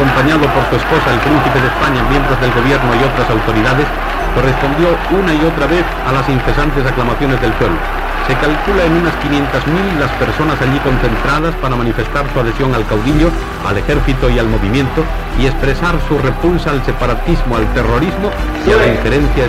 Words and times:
acompañado 0.00 0.48
por 0.48 0.64
su 0.72 0.76
esposa, 0.80 1.12
el 1.12 1.20
príncipe 1.20 1.60
de 1.60 1.68
España, 1.68 2.00
miembros 2.08 2.40
del 2.40 2.52
gobierno 2.56 2.88
y 2.96 3.04
otras 3.04 3.28
autoridades, 3.28 3.84
correspondió 4.32 4.96
una 5.12 5.34
y 5.36 5.44
otra 5.44 5.66
vez 5.68 5.84
a 6.08 6.12
las 6.12 6.24
incesantes 6.24 6.86
aclamaciones 6.88 7.36
del 7.44 7.52
pueblo. 7.60 7.76
Se 8.24 8.32
calcula 8.40 8.88
en 8.88 8.96
unas 8.96 9.12
500.000 9.20 10.00
las 10.00 10.08
personas 10.16 10.56
allí 10.62 10.78
concentradas 10.80 11.52
para 11.60 11.76
manifestar 11.76 12.24
su 12.32 12.40
adhesión 12.40 12.72
al 12.72 12.86
caudillo, 12.86 13.28
al 13.68 13.76
ejército 13.76 14.30
y 14.30 14.38
al 14.38 14.48
movimiento 14.48 15.04
y 15.36 15.44
expresar 15.44 15.92
su 16.08 16.16
repulsa 16.16 16.70
al 16.70 16.80
separatismo, 16.84 17.56
al 17.56 17.68
terrorismo 17.74 18.32
y 18.64 18.72
a 18.72 18.76
la 18.76 18.86
injerencia 18.86 19.44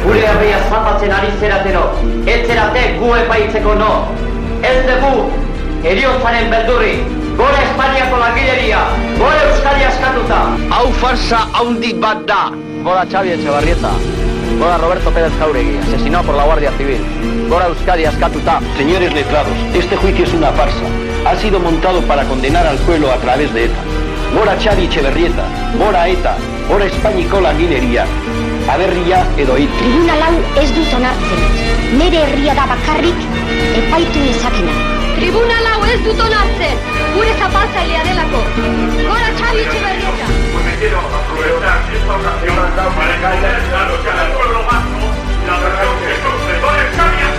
Gora 7.38 7.64
Espainiako 7.64 8.18
langileria, 8.18 8.80
gora 9.18 9.44
Euskadi 9.50 9.84
askatuta. 9.84 10.40
Hau 10.70 10.92
farsa 11.02 11.40
haundi 11.54 11.94
bat 11.94 12.26
da. 12.28 12.52
Gora 12.84 13.06
Xavi 13.06 13.32
Etxebarrieta, 13.36 13.92
gora 14.60 14.78
Roberto 14.78 15.12
Pérez 15.12 15.34
Jauregui, 15.40 15.78
asesinado 15.78 16.26
por 16.26 16.36
la 16.36 16.44
Guardia 16.46 16.72
Civil. 16.78 17.02
Gora 17.50 17.68
Euskadi 17.68 18.06
askatuta. 18.06 18.60
Señores 18.78 19.14
letrados, 19.14 19.58
este 19.74 19.96
juicio 19.98 20.26
es 20.26 20.34
una 20.34 20.52
farsa. 20.52 20.86
Ha 21.26 21.36
sido 21.38 21.60
montado 21.60 22.02
para 22.02 22.24
condenar 22.26 22.68
al 22.68 22.78
pueblo 22.80 23.12
a 23.12 23.18
través 23.18 23.54
de 23.54 23.66
ETA. 23.66 23.82
Gora 24.36 24.56
Xavi 24.64 24.86
Etxebarrieta, 24.86 25.46
gora 25.78 26.08
ETA, 26.08 26.36
gora 26.70 26.86
Espainiko 26.86 27.42
langileria. 27.42 28.06
Aberria 28.70 29.26
edo 29.38 29.58
hit. 29.58 29.70
Tribunal 29.80 30.22
hau 30.22 30.36
ez 30.62 30.70
dut 30.76 30.94
onartzen. 30.94 31.42
Nere 31.98 32.24
herria 32.28 32.54
da 32.56 32.68
bakarrik 32.70 33.26
epaitu 33.82 34.26
ezakena. 34.32 34.76
Tribunal 35.18 35.72
hau 35.74 35.84
ez 35.90 36.00
dut 36.06 36.22
onartzen. 36.30 36.91
Gure 37.14 37.34
zapaltzailea 37.40 38.04
delako. 38.04 38.42
Gora 39.08 39.30
Xavi 39.40 39.60
Etxeberrieta. 39.66 40.26
Pues 40.52 40.66
me 40.66 40.76
quiero 40.80 41.00
aprovechar 41.00 41.80
esta 41.94 42.14
ocasión 42.16 42.56
para 42.96 43.14
agradecer 43.14 43.76
a 43.76 43.86
los 43.90 44.00
que 44.00 44.10
al 44.10 44.32
pueblo 44.32 44.60
vasco 44.66 45.06
la 45.48 45.56
verdad 45.60 45.92
que 46.02 46.14
sufre. 46.24 46.54
¡Gora 46.62 46.86
Xavi 46.96 47.31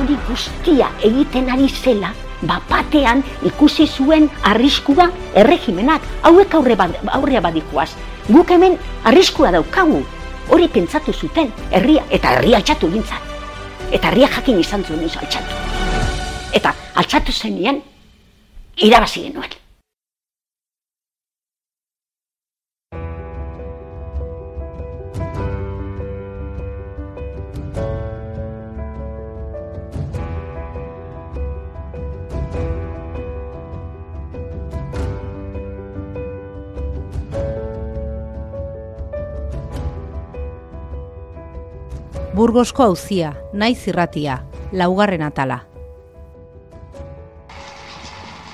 hori 0.00 0.16
guztia 0.28 0.88
egiten 1.04 1.50
ari 1.52 1.68
zela, 1.68 2.12
bapatean 2.48 3.22
ikusi 3.46 3.86
zuen 3.86 4.28
arriskua 4.48 5.10
erregimenak, 5.36 6.04
hauek 6.24 6.54
aurre 6.56 6.76
bad, 6.76 6.96
aurrea 7.18 7.42
badikoaz. 7.44 7.90
Guk 8.30 8.50
hemen 8.54 8.78
arriskua 9.04 9.52
daukagu, 9.52 10.02
hori 10.48 10.68
pentsatu 10.72 11.12
zuten, 11.12 11.52
herria, 11.70 12.04
eta 12.10 12.36
herria 12.38 12.60
altxatu 12.62 12.90
gintzat. 12.92 13.32
Eta 13.90 14.08
herria 14.08 14.28
jakin 14.36 14.60
izan 14.60 14.84
zuen 14.84 15.04
altxatu. 15.04 15.64
Eta 16.56 16.74
altxatu 16.94 17.32
zenean, 17.32 17.82
irabazi 18.76 19.26
genuen. 19.28 19.59
Burgosko 42.40 42.86
auzia, 42.88 43.34
naiz 43.52 43.82
irratia, 43.90 44.38
laugarren 44.72 45.20
atala. 45.26 45.58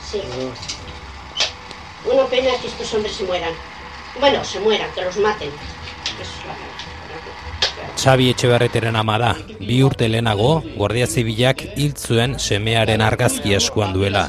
Sí. 0.02 0.22
Una 2.12 2.24
pena 2.24 2.50
que 2.60 2.66
estos 2.66 2.92
hombres 2.94 3.14
se 3.14 3.22
mueran. 3.22 3.54
Bueno, 4.18 4.42
se 4.42 4.58
mueran, 4.58 4.90
que 4.92 5.02
los 5.02 5.16
maten. 5.18 5.52
Es 6.20 6.32
la 6.48 6.55
Xabi 7.96 8.28
Etxebarreteren 8.30 8.96
ama 8.96 9.16
da, 9.18 9.30
bi 9.58 9.78
urte 9.82 10.06
lehenago, 10.08 10.62
Guardia 10.76 11.06
Zibilak 11.08 11.62
hil 11.76 11.94
zuen 11.96 12.36
semearen 12.38 13.00
argazki 13.00 13.54
eskuan 13.56 13.94
duela. 13.96 14.26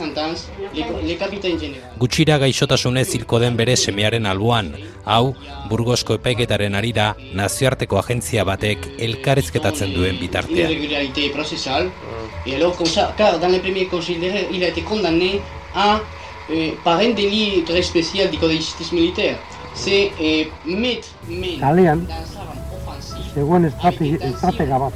Gutxira 2.00 2.38
gaixotasunez 2.40 3.08
hilko 3.18 3.40
den 3.44 3.58
bere 3.60 3.76
semearen 3.76 4.26
alboan, 4.26 4.72
hau, 5.06 5.36
Burgosko 5.70 6.16
epaiketaren 6.18 6.80
arira, 6.80 7.10
nazioarteko 7.36 8.00
agentzia 8.00 8.46
batek 8.48 8.88
elkarrizketatzen 9.10 9.94
duen 9.94 10.18
bitartean. 10.22 10.72
Kalean, 21.60 22.08
zegoen 23.38 23.66
estratega 23.70 24.80
bat, 24.82 24.94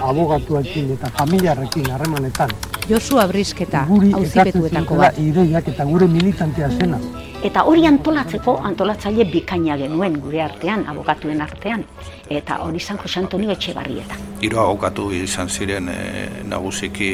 abogatuekin 0.00 0.92
eta 0.94 1.10
familiarrekin 1.18 1.90
harremanetan. 1.90 2.50
Josua 2.88 3.26
Brisketa, 3.30 3.84
Guri 3.88 4.10
ekartzen 4.10 4.40
auzipetuetako 4.42 4.96
bat. 4.98 5.18
ideiak 5.18 5.68
eta 5.68 5.84
gure 5.86 6.06
militantea 6.10 6.68
zena. 6.78 6.98
Eta 7.42 7.64
hori 7.66 7.86
antolatzeko 7.86 8.56
antolatzaile 8.70 9.24
bikaina 9.30 9.76
genuen 9.78 10.18
gure 10.22 10.42
artean, 10.42 10.84
abogatuen 10.90 11.40
artean. 11.42 11.84
Eta 12.30 12.58
hori 12.62 12.80
San 12.80 12.98
Jose 12.98 13.20
Antonio 13.20 13.50
Etxebarrieta. 13.50 14.18
hiru 14.42 14.58
abokatu 14.58 15.10
izan 15.14 15.48
ziren 15.48 15.88
e, 15.88 15.96
nagusiki 16.50 17.12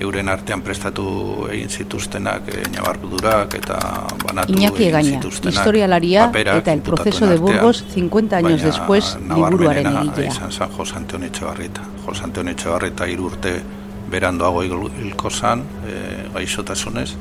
euren 0.00 0.28
artean 0.28 0.60
prestatu 0.60 1.46
egin 1.50 1.68
zituztenak 1.70 2.48
e, 2.52 2.62
ñabardurak 2.74 3.54
eta 3.54 3.78
banatu 4.24 4.52
Iñaki 4.52 4.82
egin 4.82 4.88
Egaña, 4.94 5.10
zituztenak 5.16 5.54
historialaria 5.54 6.26
paperak 6.26 6.56
eta 6.60 6.72
el 6.72 6.80
proceso 6.80 7.26
de 7.26 7.36
Burgos 7.38 7.84
50 7.94 8.36
años 8.36 8.62
después 8.62 9.16
liburuaren 9.22 9.86
egilea. 9.86 10.28
izan 10.28 10.52
San 10.52 10.70
Jose 10.70 10.96
Antonio 10.96 11.26
Etxebarrieta. 11.28 11.80
Jose 12.04 12.24
Antonio 12.24 12.52
Etxebarrieta 12.52 13.08
hiru 13.08 13.26
urte 13.26 13.62
berandoago 14.10 14.62
hil- 14.62 14.92
hilko 15.02 15.30
zan, 15.30 15.62
e, 15.86 16.28
gaixotasunez, 16.34 17.16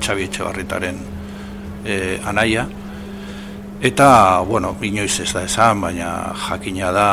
Xabi 0.00 0.22
Etxebarritaren 0.24 0.96
e, 1.84 2.20
anaia, 2.24 2.68
Eta, 3.82 4.40
bueno, 4.44 4.76
inoiz 4.82 5.20
ez 5.20 5.32
da 5.32 5.42
esan, 5.46 5.80
baina 5.80 6.34
jakina 6.36 6.90
da, 6.92 7.06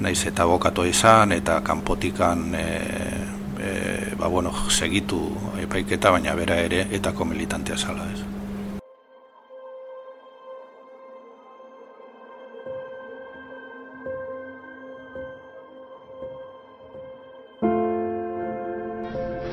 naiz 0.00 0.22
eta 0.26 0.46
bokatu 0.48 0.86
izan, 0.88 1.32
eta 1.36 1.58
kanpotikan, 1.60 2.46
e, 2.56 2.64
e, 3.60 3.93
ba, 4.14 4.28
bueno, 4.28 4.52
segitu 4.68 5.18
epaiketa, 5.60 6.10
baina 6.10 6.34
bera. 6.34 6.56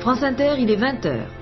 France 0.02 0.24
Inter, 0.24 0.56
il 0.58 0.70
est 0.70 0.76
20h. 0.76 1.41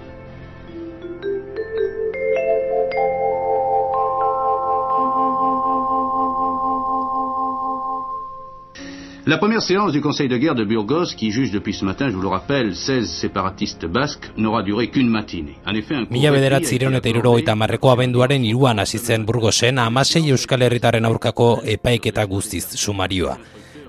La 9.31 9.39
première 9.39 9.63
séance 9.63 9.93
du 9.93 10.01
Conseil 10.01 10.27
de 10.27 10.37
guerre 10.37 10.57
de 10.57 10.65
Burgos, 10.65 11.15
qui 11.17 11.31
juge 11.31 11.53
depuis 11.53 11.73
ce 11.73 11.85
matin, 11.85 12.09
je 12.11 12.17
vous 12.17 12.21
le 12.21 12.27
rappelle, 12.27 12.75
16 12.75 13.09
séparatistes 13.09 13.87
basques, 13.87 14.29
n'aura 14.37 14.65
duré 14.65 14.89
qu'une 14.89 15.09
matinée. 15.09 15.55
En 15.65 15.73
effet, 15.73 15.95
un 15.95 16.07
Mila 16.11 16.33
bederatzireun 16.33 16.97
eta 16.99 17.09
irurogeita 17.09 17.55
marreko 17.55 17.93
abenduaren 17.93 18.43
iruan 18.43 18.81
hasi 18.83 18.99
zen 18.99 19.23
Burgosen 19.29 19.79
amasei 19.79 20.33
Euskal 20.33 20.65
Herritaren 20.67 21.07
aurkako 21.07 21.61
epaiketa 21.63 22.25
guztiz 22.27 22.75
sumarioa. 22.75 23.37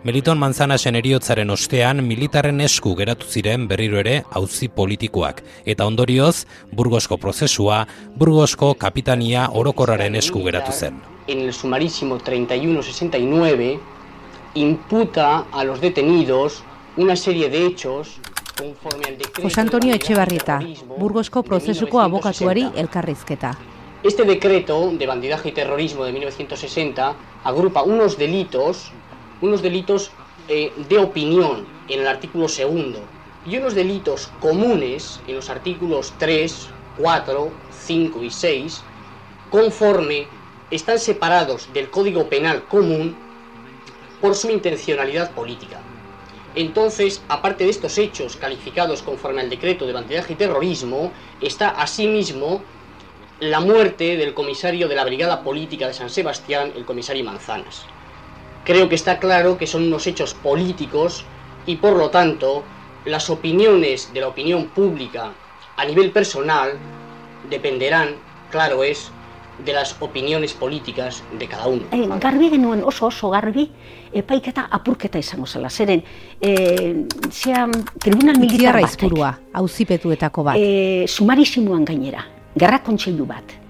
Meliton 0.03 0.37
Manzanasen 0.37 0.99
eriotzaren 0.99 1.49
ostean 1.49 2.03
militarren 2.05 2.61
esku 2.61 2.93
geratu 2.99 3.25
ziren 3.25 3.65
berriro 3.67 3.97
ere 3.97 4.19
auzi 4.29 4.69
politikoak 4.69 5.41
eta 5.65 5.87
ondorioz 5.89 6.45
Burgosko 6.71 7.17
prozesua 7.17 7.87
Burgosko 8.15 8.75
kapitania 8.75 9.47
orokorraren 9.49 10.21
esku 10.21 10.43
geratu 10.45 10.71
zen. 10.71 11.01
En 11.27 11.39
el 11.39 11.51
sumarísimo 11.53 12.19
3169 12.19 14.00
imputa 14.53 15.45
a 15.51 15.63
los 15.63 15.79
detenidos 15.79 16.63
una 16.97 17.15
serie 17.15 17.49
de 17.49 17.65
hechos 17.65 18.19
conforme 18.57 19.05
al 19.05 19.17
decreto 19.17 19.41
Jose 19.43 19.61
Antonio 19.61 19.93
Etxebarrieta, 19.95 20.59
Burgosko 20.97 21.41
prozesuko 21.43 21.99
abokatuari 22.01 22.67
elkarrizketa. 22.75 23.57
Este 24.03 24.23
decreto 24.23 24.91
de 24.91 25.07
bandidaje 25.07 25.49
y 25.49 25.51
terrorismo 25.51 26.03
de 26.03 26.11
1960 26.11 27.15
agrupa 27.43 27.83
unos 27.83 28.17
delitos, 28.17 28.91
unos 29.41 29.61
delitos 29.61 30.11
eh, 30.47 30.71
de 30.89 30.97
opinión 30.97 31.65
en 31.87 32.01
el 32.01 32.07
artículo 32.07 32.49
segundo 32.49 32.99
y 33.45 33.57
unos 33.57 33.73
delitos 33.73 34.29
comunes 34.39 35.21
en 35.27 35.35
los 35.35 35.49
artículos 35.49 36.13
3, 36.17 36.67
4, 36.97 37.51
5 37.85 38.23
y 38.23 38.29
6, 38.29 38.83
conforme 39.49 40.27
están 40.71 40.99
separados 40.99 41.69
del 41.73 41.89
Código 41.89 42.27
Penal 42.27 42.63
común 42.65 43.15
por 44.21 44.35
su 44.35 44.49
intencionalidad 44.49 45.31
política. 45.31 45.79
Entonces, 46.55 47.21
aparte 47.27 47.63
de 47.63 47.69
estos 47.69 47.97
hechos 47.97 48.35
calificados 48.35 49.01
conforme 49.01 49.41
al 49.41 49.49
decreto 49.49 49.87
de 49.87 49.93
bandidaje 49.93 50.33
y 50.33 50.35
terrorismo, 50.35 51.11
está 51.41 51.69
asimismo 51.69 52.61
la 53.39 53.59
muerte 53.59 54.17
del 54.17 54.33
comisario 54.33 54.87
de 54.87 54.95
la 54.95 55.05
Brigada 55.05 55.43
Política 55.43 55.87
de 55.87 55.93
San 55.93 56.09
Sebastián, 56.09 56.73
el 56.75 56.85
comisario 56.85 57.23
Manzanas. 57.23 57.85
Creo 58.65 58.87
que 58.87 58.95
está 58.95 59.17
claro 59.17 59.57
que 59.57 59.65
son 59.65 59.83
unos 59.83 60.05
hechos 60.05 60.35
políticos 60.35 61.25
y 61.65 61.77
por 61.77 61.97
lo 61.97 62.09
tanto 62.09 62.63
las 63.05 63.29
opiniones 63.29 64.13
de 64.13 64.21
la 64.21 64.27
opinión 64.27 64.67
pública 64.67 65.31
a 65.77 65.85
nivel 65.85 66.11
personal 66.11 66.77
dependerán, 67.49 68.15
claro 68.51 68.83
es, 68.83 69.11
de 69.65 69.73
las 69.73 69.95
opiniones 69.99 70.53
políticas 70.53 71.23
de 71.37 71.47
cada 71.47 71.67
uno. 71.67 71.83
E, 71.91 72.07
garbi 72.19 72.49
genuen 72.49 72.83
oso 72.83 73.07
oso 73.07 73.29
garbi 73.29 73.69
epaiketa 74.11 74.67
apurketa 74.71 75.19
izango 75.19 75.45
zela. 75.45 75.69
Zeren, 75.69 76.03
e, 76.41 77.05
zea, 77.29 77.67
tribunal 77.99 78.39
militar 78.39 78.81
bat. 78.81 78.89
izpurua, 78.89 79.31
auzipetuetako 79.53 80.43
bat. 80.43 80.57
E, 80.57 81.05
sumarizimoan 81.07 81.85
gainera, 81.85 82.25
gerra 82.55 82.81
kontseilu 82.83 83.25
bat. 83.25 83.60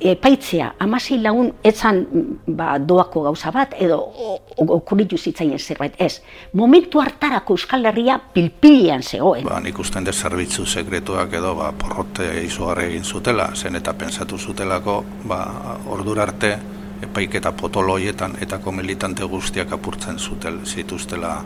Epaitzea, 0.00 0.74
amasei 0.78 1.18
lagun 1.22 1.48
etzan 1.66 2.04
ba, 2.46 2.78
doako 2.78 3.22
gauza 3.22 3.50
bat, 3.50 3.74
edo 3.80 3.96
o- 3.98 4.36
o- 4.56 4.68
okurritu 4.76 5.18
zitzaien 5.18 5.58
zerbait, 5.58 5.94
ez. 5.98 6.20
Momentu 6.52 7.00
hartarako 7.00 7.54
Euskal 7.54 7.84
Herria 7.86 8.18
pilpilian 8.32 9.02
zegoen. 9.02 9.44
Ba, 9.44 9.58
nik 9.60 9.78
usten 9.78 10.04
dut 10.06 10.14
zerbitzu 10.14 10.66
sekretuak 10.66 11.32
edo 11.34 11.54
ba, 11.58 11.72
porrote 11.72 12.28
izugarri 12.44 12.84
egin 12.92 13.04
zutela, 13.04 13.50
zen 13.54 13.74
eta 13.76 13.92
pensatu 13.94 14.38
zutelako 14.38 15.04
ba, 15.24 15.42
ordura 15.90 16.22
arte 16.22 16.56
epaiketa 17.02 17.52
potolo 17.52 17.92
hoietan 17.98 18.36
etako 18.42 18.72
militante 18.72 19.24
guztiak 19.24 19.72
apurtzen 19.72 20.18
zutel 20.18 20.60
zituztela 20.66 21.36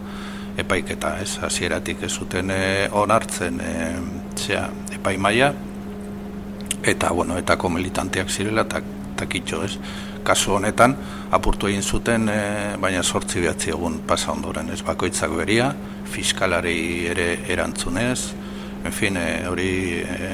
epaiketa, 0.58 1.19
ez, 1.20 1.38
hasieratik 1.40 2.02
ez 2.02 2.10
zuten 2.12 2.50
e, 2.50 2.88
onartzen 2.93 3.60
e, 3.60 3.75
zea, 4.37 4.66
epaimaia, 4.93 5.52
eta, 6.84 7.12
bueno, 7.12 7.38
etako 7.38 7.70
militanteak 7.73 8.31
zirela, 8.31 8.67
eta 8.67 8.82
takitxo, 9.17 9.62
ez, 9.64 9.76
kasu 10.26 10.56
honetan, 10.56 10.94
apurtu 11.34 11.69
egin 11.70 11.82
zuten, 11.82 12.29
e, 12.31 12.43
baina 12.81 13.02
sortzi 13.02 13.43
behatzi 13.43 13.73
egun 13.75 14.00
pasa 14.06 14.32
ondoren, 14.32 14.70
ez, 14.75 14.82
bakoitzak 14.87 15.34
beria, 15.37 15.73
fiskalari 16.12 17.06
ere 17.11 17.29
erantzunez, 17.52 18.20
en 18.84 18.93
fin, 18.93 19.17
e, 19.17 19.46
hori 19.49 19.73
e, 20.02 20.31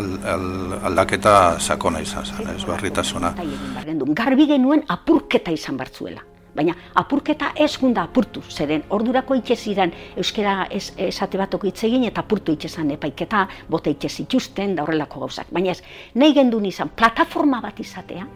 al, 0.00 0.12
al, 0.34 0.50
aldaketa 0.90 1.36
sakona 1.60 2.00
izan 2.04 2.26
zen, 2.26 2.52
ez, 2.56 2.64
barritasuna. 2.68 3.34
Garbi 4.22 4.48
genuen 4.50 4.84
apurketa 4.88 5.52
izan 5.52 5.80
bartzuela. 5.80 6.31
Baina 6.54 6.74
apurketa 7.00 7.52
ez 7.56 7.70
gunda 7.80 8.02
apurtu, 8.04 8.42
zeren 8.50 8.82
ordurako 8.92 9.34
itxe 9.38 9.56
ziren 9.56 9.92
euskera 10.20 10.66
ez, 10.70 10.92
esate 11.00 11.40
batok 11.40 11.64
hitz 11.70 11.84
egin 11.88 12.04
eta 12.04 12.20
apurtu 12.20 12.52
itxe 12.52 12.68
zan 12.68 12.90
epaiketa, 12.92 13.46
bota 13.68 13.90
itxe 13.90 14.08
zituzten 14.08 14.76
da 14.76 14.84
horrelako 14.84 15.24
gauzak. 15.24 15.48
Baina 15.50 15.72
ez, 15.72 15.80
nahi 16.14 16.36
gendun 16.36 16.66
izan 16.68 16.92
plataforma 16.96 17.62
bat 17.64 17.80
izatea, 17.80 18.26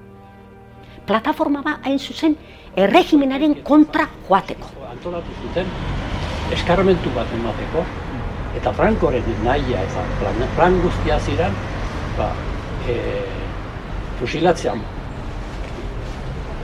plataforma 1.06 1.62
bat 1.62 1.84
hain 1.86 1.98
zuzen 1.98 2.36
erregimenaren 2.76 3.60
kontra 3.64 4.08
joateko. 4.28 4.72
antolatu 4.90 5.32
zuten 5.42 5.66
eskarmentu 6.56 7.10
bat 7.14 7.32
emateko 7.36 7.84
eta 8.56 8.72
Frankoren 8.72 9.24
nahia 9.44 9.82
eta 9.84 10.04
plan 10.56 10.80
guztia 10.82 11.18
ziren 11.20 11.52
ba, 12.16 12.30
e, 12.88 12.96
fusilatzean 14.20 14.80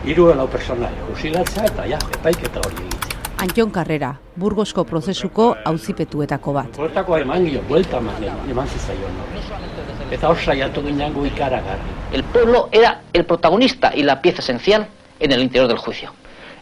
hiru 0.05 0.27
lau 0.35 0.49
personaia 0.51 1.07
fusilatzea 1.09 1.67
eta 1.71 1.87
ja, 1.87 1.99
epaiketa 2.19 2.63
hori 2.67 2.79
egitea. 2.87 3.19
Antion 3.43 3.71
Karrera, 3.75 4.13
Burgosko 4.37 4.85
prozesuko 4.87 5.49
auzipetuetako 5.67 6.55
bat. 6.55 6.79
Hortako 6.79 7.19
eman 7.19 7.47
gio, 7.47 7.63
buelta 7.69 7.99
eman, 7.99 8.27
eman 8.51 8.69
zitzaion 8.71 9.21
hori. 9.25 9.43
Eta 10.15 10.29
hor 10.29 10.39
saiatu 10.39 10.83
ginen 10.85 11.15
gu 11.15 11.27
ikaragarri. 11.31 11.97
El 12.13 12.25
pueblo 12.25 12.69
era 12.71 13.01
el 13.13 13.25
protagonista 13.25 13.93
y 13.95 14.03
la 14.03 14.21
pieza 14.21 14.43
esencial 14.43 14.87
en 15.19 15.33
el 15.33 15.43
interior 15.43 15.69
del 15.69 15.79
juicio. 15.79 16.13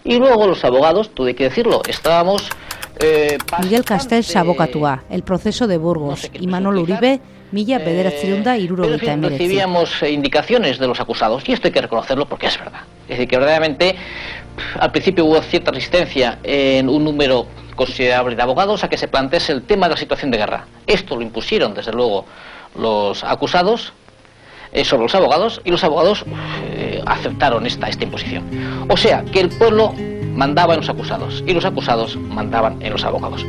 Y 0.04 0.18
luego 0.18 0.46
los 0.46 0.64
abogados, 0.64 1.10
tuve 1.14 1.34
que 1.34 1.44
decirlo, 1.44 1.82
estábamos... 1.88 2.48
Eh, 3.02 3.38
Miguel 3.62 3.84
Castells 3.84 4.34
abokatua, 4.36 5.04
El 5.10 5.22
proceso 5.22 5.66
de 5.66 5.78
Burgos, 5.78 6.30
Imanol 6.34 6.78
Uribe, 6.78 7.20
mila 7.52 7.78
bederatzireun 7.78 8.42
da 8.42 8.52
Pero 8.52 8.58
en 8.58 8.64
irurogeita 8.64 8.98
fin, 8.98 9.10
emeretzi. 9.10 9.38
recibíamos 9.38 10.02
eh, 10.02 10.10
indicaciones 10.10 10.78
de 10.78 10.86
los 10.86 11.00
acusados 11.00 11.48
y 11.48 11.52
esto 11.52 11.68
hay 11.68 11.72
que 11.72 11.82
reconocerlo 11.82 12.26
porque 12.26 12.46
es 12.46 12.58
verdad. 12.58 12.80
Es 13.04 13.16
decir, 13.16 13.28
que 13.28 13.36
verdaderamente 13.36 13.96
al 14.78 14.90
principio 14.92 15.24
hubo 15.24 15.40
cierta 15.42 15.70
resistencia 15.70 16.38
en 16.42 16.88
un 16.88 17.04
número 17.04 17.46
considerable 17.74 18.36
de 18.36 18.42
abogados 18.42 18.84
a 18.84 18.88
que 18.88 18.98
se 18.98 19.08
plantease 19.08 19.52
el 19.52 19.62
tema 19.62 19.86
de 19.86 19.94
la 19.94 19.96
situación 19.96 20.30
de 20.30 20.38
guerra. 20.38 20.66
Esto 20.86 21.16
lo 21.16 21.22
impusieron, 21.22 21.74
desde 21.74 21.92
luego, 21.92 22.26
los 22.76 23.24
acusados 23.24 23.92
eh, 24.72 24.84
sobre 24.84 25.04
los 25.04 25.14
abogados 25.14 25.60
y 25.64 25.70
los 25.70 25.82
abogados 25.82 26.24
eh, 26.72 27.02
aceptaron 27.06 27.66
esta, 27.66 27.88
esta 27.88 28.04
imposición. 28.04 28.86
O 28.88 28.96
sea, 28.96 29.24
que 29.24 29.40
el 29.40 29.48
pueblo 29.48 29.94
mandaba 30.34 30.74
en 30.74 30.80
los 30.80 30.88
acusados 30.88 31.42
y 31.46 31.52
los 31.52 31.64
acusados 31.64 32.16
mandaban 32.16 32.80
en 32.82 32.92
los 32.92 33.02
abogados. 33.04 33.44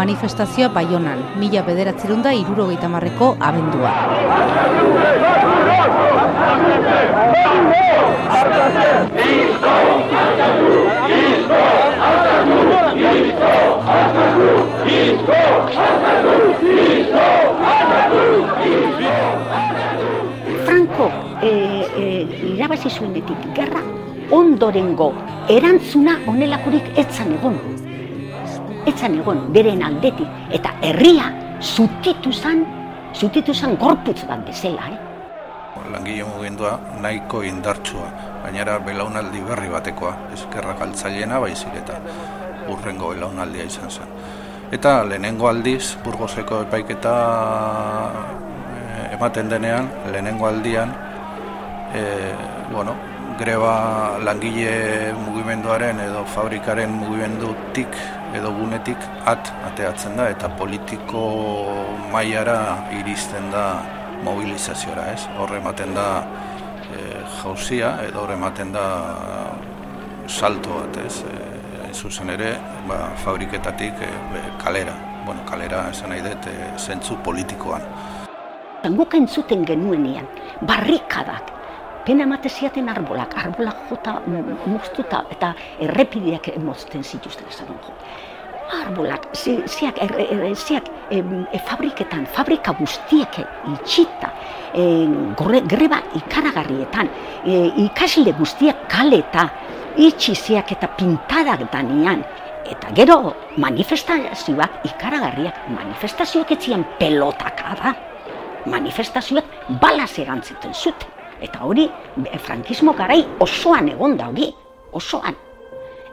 Manifestazioa 0.00 0.70
Baionan, 0.72 1.18
mila 1.36 1.60
bederatzireun 1.66 2.22
da 2.24 2.32
irurogeita 2.32 2.88
marreko 2.88 3.34
abendua. 3.48 3.90
Franco 20.64 21.10
e, 21.42 21.52
e, 22.04 22.06
irabazi 22.54 22.88
zuenetik 22.88 23.44
gerra 23.60 23.84
ondorengo 24.40 25.12
erantzuna 25.58 26.16
honelakorik 26.26 26.90
etzan 27.04 27.36
egon. 27.36 27.79
Etzan 28.88 29.18
egon, 29.20 29.52
beren 29.52 29.82
aldetik. 29.84 30.28
Eta 30.50 30.72
herria 30.80 31.28
zutitu 31.60 32.32
zan, 32.32 32.64
zutitu 33.14 33.54
zan 33.54 33.76
gorputz 33.76 34.24
bat 34.28 34.44
bezala, 34.46 34.88
eh? 34.88 34.98
langile 35.90 36.24
mugindua 36.24 36.78
nahiko 37.02 37.42
indartsua, 37.42 38.06
gainera 38.44 38.78
belaunaldi 38.78 39.40
berri 39.46 39.68
batekoa, 39.72 40.12
eskerra 40.34 40.74
galtzaileena 40.78 41.40
baizik 41.42 41.74
eta 41.82 41.98
urrengo 42.70 43.10
belaunaldia 43.14 43.66
izan 43.66 43.90
zen. 43.90 44.12
Eta 44.70 45.00
lehenengo 45.04 45.48
aldiz, 45.50 45.96
Burgoseko 46.04 46.62
epaiketa 46.66 47.14
eh, 48.76 49.14
ematen 49.16 49.50
denean, 49.50 49.90
lehenengo 50.12 50.46
aldian, 50.46 50.92
e, 51.94 52.02
bueno, 52.70 52.94
greba 53.40 54.18
langile 54.20 55.14
mugimenduaren 55.16 56.00
edo 56.04 56.24
fabrikaren 56.28 56.90
mugimendutik 56.92 57.94
edo 58.36 58.50
gunetik 58.52 59.00
at 59.32 59.48
ateatzen 59.68 60.18
da 60.18 60.26
eta 60.28 60.50
politiko 60.58 61.22
mailara 62.12 62.58
iristen 62.98 63.48
da 63.54 63.64
mobilizaziora, 64.24 65.06
ez? 65.14 65.24
Horre 65.40 65.56
ematen 65.62 65.94
da 65.96 66.06
e, 66.84 67.22
jauzia 67.40 67.94
edo 68.04 68.20
horre 68.24 68.36
ematen 68.36 68.74
da 68.76 68.84
salto 70.28 70.76
bat, 70.76 70.98
ez? 71.06 71.22
E, 71.24 71.94
zuzen 71.94 72.28
ere, 72.36 72.50
ba, 72.88 72.98
fabriketatik 73.24 74.04
e, 74.04 74.10
kalera, 74.60 74.92
bueno, 75.24 75.46
kalera 75.48 75.86
esan 75.94 76.12
nahi 76.12 76.20
dut, 76.26 76.50
e, 76.52 76.74
zentzu 76.76 77.16
politikoan. 77.24 77.88
Guk 79.00 79.16
entzuten 79.16 79.64
genuenean, 79.68 80.28
barrikadak, 80.68 81.56
pena 82.06 82.24
emate 82.24 82.48
ziaten 82.48 82.88
arbolak, 82.88 83.34
arbolak 83.36 83.86
jota 83.90 84.18
moztuta 84.66 85.24
eta 85.30 85.54
errepideak 85.86 86.50
mozten 86.64 87.04
zituzten 87.04 87.48
esan 87.48 87.70
jo. 87.70 87.94
Arbolak, 88.70 89.24
ziak, 89.34 89.98
er, 89.98 90.12
er, 90.22 90.42
ziak 90.54 90.86
e, 91.10 91.18
fabriketan, 91.66 92.22
fabrika 92.30 92.70
guztiek 92.78 93.40
itxita, 93.72 94.30
e, 94.70 94.84
greba 95.66 95.98
ikaragarrietan, 96.20 97.10
e, 97.42 97.64
ikasile 97.82 98.36
guztiak 98.38 98.86
kaleta, 98.92 99.48
itxi 99.98 100.36
ziak 100.38 100.70
eta 100.76 100.86
pintadak 100.94 101.66
danian, 101.72 102.22
eta 102.70 102.94
gero 102.94 103.34
manifestazioak 103.58 104.84
ikaragarriak, 104.86 105.64
manifestazioak 105.74 106.54
etzian 106.54 106.86
pelotaka 107.00 107.74
da, 107.82 107.96
manifestazioak 108.70 109.56
balaz 109.82 110.12
erantzuten 110.22 110.74
zuten. 110.74 111.19
Eta 111.40 111.64
hori, 111.64 111.86
frankismo 112.44 112.92
garai 112.92 113.22
osoan 113.40 113.88
egon 113.88 114.16
da 114.16 114.28
hori, 114.28 114.50
osoan. 114.92 115.36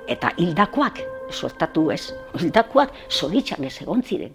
Eta 0.07 0.31
hildakoak, 0.39 1.01
suertatu 1.31 1.89
ez, 1.91 2.13
hildakoak 2.39 2.93
zoritxan 3.11 3.65
ez 3.67 3.75
egon 3.83 4.03
ziren. 4.03 4.31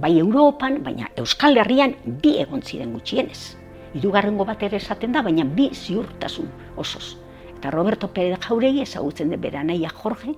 Bai 0.00 0.18
Europan, 0.18 0.78
baina 0.84 1.08
Euskal 1.18 1.58
Herrian 1.58 1.96
bi 2.22 2.36
egon 2.38 2.62
ziren 2.62 2.92
gutxienez. 2.94 3.56
Hirugarrengo 3.94 4.46
bat 4.46 4.62
ere 4.62 4.78
esaten 4.78 5.12
da, 5.12 5.22
baina 5.26 5.44
bi 5.44 5.68
ziurtasun 5.74 6.46
osoz. 6.78 7.16
Eta 7.56 7.72
Roberto 7.74 8.08
Pérez 8.14 8.38
Jauregi 8.46 8.82
ezagutzen 8.82 9.30
den 9.30 9.40
bera 9.40 9.64
Jorge, 10.02 10.34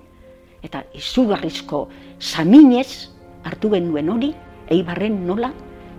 eta 0.63 0.83
izugarrizko 0.93 1.89
saminez 2.19 3.09
hartu 3.43 3.69
genuen 3.69 4.09
hori, 4.09 4.33
eibarren 4.69 5.27
nola, 5.27 5.53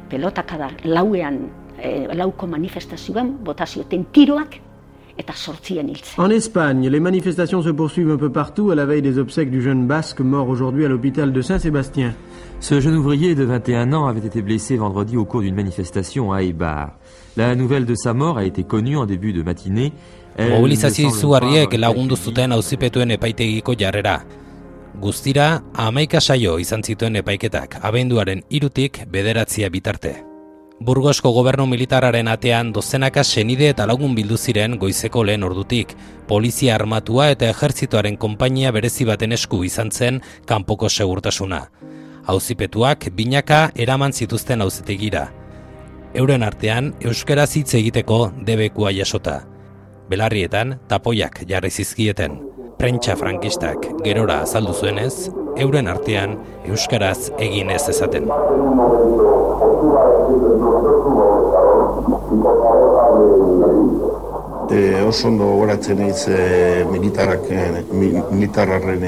pelotakada 0.08 0.70
lauean 0.84 1.63
lauko 2.14 2.46
manifestazioan 2.46 3.34
bota 3.44 3.66
zioten 3.66 4.06
tiroak 4.12 4.60
eta 5.18 5.32
sortzien 5.36 5.88
hiltzen. 5.88 6.18
En 6.18 6.30
Espagne, 6.30 6.88
les 6.88 7.00
manifestations 7.00 7.62
se 7.62 7.70
poursuivent 7.70 8.10
un 8.10 8.18
peu 8.18 8.30
partout 8.32 8.70
à 8.70 8.74
la 8.74 8.84
veille 8.84 9.02
des 9.02 9.18
obsèques 9.18 9.50
du 9.50 9.62
jeune 9.62 9.86
basque 9.86 10.20
mort 10.20 10.48
aujourd'hui 10.48 10.84
à 10.84 10.88
l'hôpital 10.88 11.32
de 11.32 11.40
Saint-Sébastien. 11.42 12.14
Ce 12.60 12.80
jeune 12.80 12.96
ouvrier 12.96 13.34
de 13.34 13.44
21 13.44 13.92
ans 13.92 14.06
avait 14.06 14.26
été 14.26 14.42
blessé 14.42 14.76
vendredi 14.76 15.16
au 15.16 15.24
cours 15.24 15.42
d'une 15.42 15.54
manifestation 15.54 16.32
à 16.32 16.42
Eibar. 16.42 16.98
La 17.36 17.54
nouvelle 17.54 17.84
de 17.84 17.94
sa 17.94 18.14
mort 18.14 18.38
a 18.38 18.44
été 18.44 18.64
connue 18.64 18.96
en 18.96 19.06
début 19.06 19.32
de 19.32 19.42
matinée. 19.42 19.92
Mobilizazio 20.38 21.08
izugarriek 21.08 21.76
lagundu 21.78 22.16
zuten 22.16 22.52
auzipetuen 22.52 23.14
epaitegiko 23.14 23.76
jarrera. 23.78 24.18
Guztira, 25.00 25.62
amaika 25.74 26.20
saio 26.20 26.58
izan 26.58 26.82
zituen 26.82 27.22
epaiketak, 27.22 27.78
abenduaren 27.82 28.42
irutik 28.50 29.04
bederatzia 29.10 29.70
bitarte. 29.70 30.33
Burgosko 30.84 31.30
gobernu 31.32 31.64
militararen 31.64 32.28
atean 32.28 32.68
dozenaka 32.76 33.22
senide 33.24 33.70
eta 33.72 33.86
lagun 33.88 34.12
bildu 34.14 34.36
ziren 34.36 34.74
goizeko 34.76 35.22
lehen 35.24 35.46
ordutik, 35.46 35.94
polizia 36.28 36.74
armatua 36.74 37.30
eta 37.32 37.48
ejertzitoaren 37.48 38.18
konpainia 38.20 38.72
berezi 38.76 39.06
baten 39.08 39.32
esku 39.32 39.62
izan 39.64 39.88
zen 39.90 40.20
kanpoko 40.44 40.90
segurtasuna. 40.90 41.62
Auzipetuak 42.26 43.08
binaka 43.16 43.70
eraman 43.86 44.12
zituzten 44.12 44.60
auzetegira. 44.60 45.30
Euren 46.12 46.44
artean 46.44 46.92
euskaraz 47.00 47.54
hitz 47.56 47.72
egiteko 47.80 48.18
debekua 48.44 48.92
jasota. 48.92 49.40
Belarrietan 50.10 50.80
tapoiak 50.88 51.46
jarri 51.48 51.70
zizkieten. 51.70 52.42
Prentsa 52.76 53.16
frankistak 53.16 53.88
gerora 54.04 54.42
azaldu 54.44 54.76
zuenez, 54.76 55.30
euren 55.56 55.88
artean 55.88 56.36
euskaraz 56.68 57.30
egin 57.38 57.72
ez 57.72 57.86
ezaten. 57.88 58.28
Oso 65.04 65.28
ondo 65.28 65.46
goratzen 65.60 66.00
eiz 66.06 66.26
e, 66.28 66.84
militarrak, 66.90 67.46
militarraren 67.92 69.04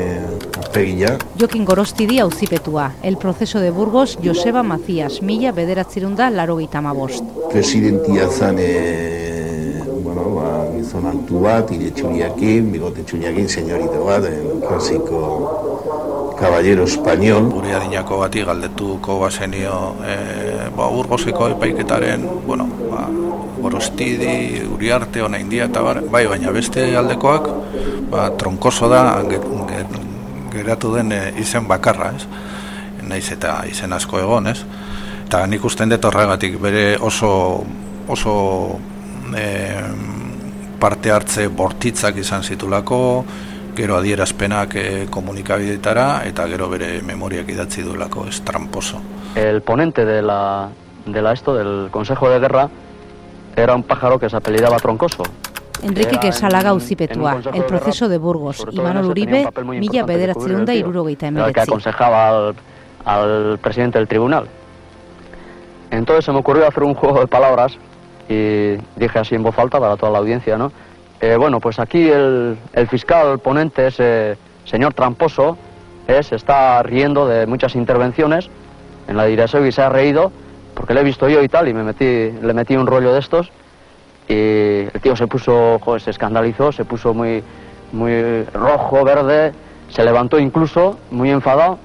apegia. 0.60 1.16
Jokin 1.40 1.64
Gorostidi 1.64 2.18
auzipetua, 2.18 2.92
el 3.02 3.16
proceso 3.16 3.60
de 3.60 3.70
Burgos, 3.70 4.18
Joseba 4.22 4.62
Macías, 4.62 5.22
mila 5.22 5.52
bederatzerunda 5.52 6.30
laro 6.30 6.58
gitama 6.58 6.92
bost. 6.92 7.24
Presidentia 7.50 8.28
zan, 8.28 8.56
e, 8.58 9.82
bueno, 10.02 10.34
ba, 10.36 10.66
gizon 10.76 11.06
altu 11.06 11.40
bat, 11.46 11.72
ire 11.72 11.90
txuriakin, 11.96 12.72
bigote 12.72 13.04
txuriakin, 13.04 13.48
senyorito 13.48 14.04
bat, 14.04 14.24
el 14.28 14.60
klasiko 14.66 16.34
caballero 16.38 16.84
español. 16.84 17.48
Gure 17.50 17.72
adinako 17.74 18.18
bati 18.20 18.44
galdetuko 18.44 19.18
bazenio 19.20 19.94
e, 20.04 20.16
ba, 20.76 20.90
Burgoseko 20.92 21.48
epaiketaren, 21.56 22.28
bueno, 22.46 22.68
ba, 22.90 23.08
gorostidi, 23.66 24.62
uriarte, 24.70 25.22
ona 25.26 25.40
india 25.42 25.66
eta 25.66 25.82
bar, 25.82 26.02
bai, 26.10 26.26
baina 26.30 26.52
beste 26.54 26.86
aldekoak, 26.96 27.48
ba, 28.12 28.28
tronkoso 28.38 28.88
da, 28.92 29.02
geratu 30.54 30.94
den 30.94 31.12
e, 31.12 31.22
izen 31.42 31.66
bakarra, 31.68 32.12
ez? 32.16 32.26
Naiz 33.06 33.26
eta 33.34 33.58
izen 33.68 33.92
asko 33.96 34.20
egon, 34.22 34.50
ez? 34.52 34.60
Eta 35.26 35.42
nik 35.50 35.64
usten 35.66 35.90
dut 35.90 36.06
horregatik, 36.06 36.56
bere 36.62 36.86
oso, 37.02 37.32
oso 38.08 38.36
e, 39.34 39.50
parte 40.80 41.12
hartze 41.12 41.48
bortitzak 41.48 42.22
izan 42.22 42.46
zitulako, 42.46 43.00
gero 43.76 43.98
adierazpenak 43.98 44.78
e, 44.78 44.86
komunikabidetara, 45.12 46.08
eta 46.30 46.46
gero 46.48 46.70
bere 46.72 47.00
memoriak 47.04 47.50
idatzi 47.52 47.84
duelako, 47.84 48.28
ez 48.30 48.40
tramposo. 48.46 49.02
El 49.36 49.60
ponente 49.62 50.06
de 50.06 50.22
la, 50.22 50.70
de 51.04 51.22
la 51.22 51.32
esto, 51.34 51.54
del 51.54 51.90
Consejo 51.90 52.30
de 52.30 52.38
Guerra, 52.40 52.68
era 53.56 53.74
un 53.74 53.82
pájaro 53.82 54.18
que 54.18 54.28
se 54.28 54.36
apellidaba 54.36 54.76
Troncoso. 54.76 55.24
Enrique 55.82 56.18
Quesalaga 56.18 56.72
uzipetua, 56.72 57.40
el 57.52 57.64
proceso 57.64 58.08
de 58.08 58.18
Burgos, 58.18 58.66
Imanol 58.70 59.06
Uribe, 59.06 59.48
mila 59.64 60.04
bederatzen 60.04 60.64
da 60.64 60.74
irurogeita 60.74 61.26
emeretzi. 61.28 61.52
Que 61.52 61.60
aconsejaba 61.60 62.28
al, 62.28 62.54
al 63.04 63.58
presidente 63.58 63.98
del 63.98 64.08
tribunal. 64.08 64.46
Entonces 65.90 66.24
se 66.24 66.32
me 66.32 66.38
ocurrió 66.38 66.66
hacer 66.66 66.82
un 66.82 66.94
juego 66.94 67.20
de 67.20 67.26
palabras 67.26 67.76
y 68.28 68.76
dije 68.96 69.18
así 69.18 69.34
en 69.34 69.42
voz 69.42 69.58
alta 69.58 69.78
para 69.78 69.96
toda 69.96 70.12
la 70.12 70.18
audiencia, 70.18 70.56
¿no? 70.56 70.72
Eh, 71.20 71.36
bueno, 71.36 71.60
pues 71.60 71.78
aquí 71.78 72.08
el, 72.08 72.56
el 72.72 72.88
fiscal 72.88 73.38
ponente, 73.38 73.86
ese 73.86 74.36
señor 74.64 74.94
tramposo, 74.94 75.56
eh, 76.08 76.22
se 76.22 76.36
está 76.36 76.82
riendo 76.82 77.26
de 77.26 77.46
muchas 77.46 77.74
intervenciones 77.74 78.48
en 79.08 79.16
la 79.16 79.24
dirección 79.24 79.66
y 79.66 79.72
se 79.72 79.82
ha 79.82 79.88
reído 79.88 80.32
porque 80.76 80.92
le 80.92 81.00
he 81.00 81.04
visto 81.04 81.26
yo 81.28 81.42
y 81.42 81.48
tal, 81.48 81.68
y 81.68 81.74
me 81.74 81.82
metí, 81.82 82.04
le 82.04 82.52
metí 82.52 82.76
un 82.76 82.86
rollo 82.86 83.12
de 83.12 83.18
estos, 83.18 83.50
y 84.28 84.84
el 84.92 85.00
tío 85.02 85.16
se 85.16 85.26
puso, 85.26 85.80
joder, 85.80 86.02
se 86.02 86.10
escandalizó, 86.10 86.70
se 86.70 86.84
puso 86.84 87.14
muy, 87.14 87.42
muy 87.92 88.44
rojo, 88.52 89.02
verde, 89.02 89.52
se 89.88 90.04
levantó 90.04 90.38
incluso, 90.38 90.98
muy 91.10 91.30
enfadado, 91.30 91.78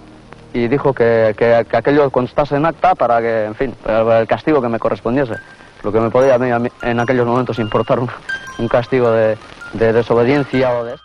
y 0.53 0.67
dijo 0.67 0.93
que, 0.93 1.33
que, 1.37 1.65
que 1.69 1.77
aquello 1.77 2.09
constase 2.09 2.57
en 2.57 2.65
acta 2.65 2.93
para 2.93 3.21
que, 3.21 3.45
en 3.45 3.55
fin, 3.55 3.73
el 3.87 4.27
castigo 4.27 4.61
que 4.61 4.67
me 4.67 4.77
correspondiese. 4.77 5.35
Lo 5.83 5.91
que 5.91 5.99
me 5.99 6.09
podía 6.09 6.35
a 6.35 6.37
mí, 6.37 6.69
en 6.83 6.99
aquellos 6.99 7.25
momentos 7.25 7.57
importar 7.59 7.99
un, 7.99 8.67
castigo 8.67 9.09
de, 9.11 9.37
de 9.73 9.93
desobediencia 9.93 10.73
o 10.73 10.83
de 10.83 10.95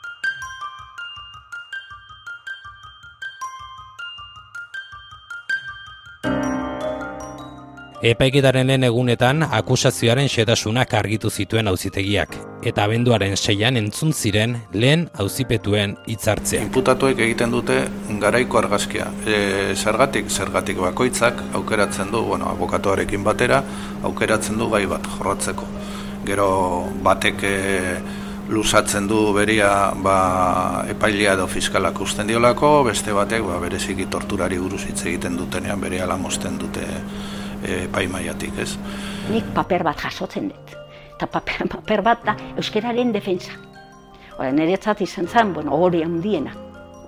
Epaiketaren 8.06 8.68
lehen 8.70 8.84
egunetan 8.86 9.42
akusazioaren 9.56 10.28
xetasunak 10.30 10.92
argitu 10.94 11.30
zituen 11.30 11.66
auzitegiak 11.66 12.36
eta 12.70 12.84
abenduaren 12.86 13.32
seian 13.36 13.78
entzun 13.80 14.12
ziren 14.14 14.52
lehen 14.74 15.08
auzipetuen 15.24 15.96
hitzartzea. 16.12 16.60
Inputatuek 16.68 17.18
egiten 17.24 17.50
dute 17.50 17.80
garaiko 18.22 18.60
argazkia. 18.60 19.08
E, 19.26 19.40
zergatik, 19.74 20.30
zergatik 20.30 20.78
bakoitzak 20.84 21.40
aukeratzen 21.58 22.12
du, 22.14 22.20
bueno, 22.28 22.46
abokatuarekin 22.52 23.24
batera, 23.26 23.58
aukeratzen 24.06 24.60
du 24.60 24.68
gai 24.70 24.84
bat 24.92 25.08
jorratzeko. 25.16 25.66
Gero 26.28 26.48
batek 27.02 27.42
e, 27.42 27.56
lusatzen 28.54 29.08
du 29.10 29.32
beria 29.34 29.72
ba, 30.02 30.84
epailia 30.94 31.34
edo 31.34 31.48
fiskalak 31.50 31.98
usten 32.06 32.30
diolako, 32.30 32.70
beste 32.86 33.16
batek 33.16 33.42
ba, 33.48 33.58
bereziki 33.66 34.06
torturari 34.14 34.62
buruz 34.62 34.84
hitz 34.86 35.00
egiten 35.08 35.40
dutenean 35.42 35.82
bere 35.82 36.04
ala 36.06 36.20
dute 36.60 36.86
e, 37.66 37.86
paimaiatik, 37.92 38.58
ez? 38.62 38.72
Nik 39.32 39.48
paper 39.54 39.84
bat 39.86 40.00
jasotzen 40.06 40.50
dut. 40.52 40.74
Eta 41.16 41.28
paper, 41.30 41.66
paper 41.76 42.04
bat 42.06 42.24
da 42.26 42.36
euskararen 42.56 43.12
defensa. 43.14 43.56
Ora, 44.36 44.50
niretzat 44.52 45.00
izan 45.04 45.28
zen, 45.28 45.54
bueno, 45.56 45.76
hori 45.76 46.02
handiena, 46.04 46.52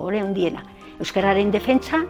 hori 0.01 0.21
handiena. 0.23 0.65
Euskararen 0.99 1.53
defensa, 1.55 2.03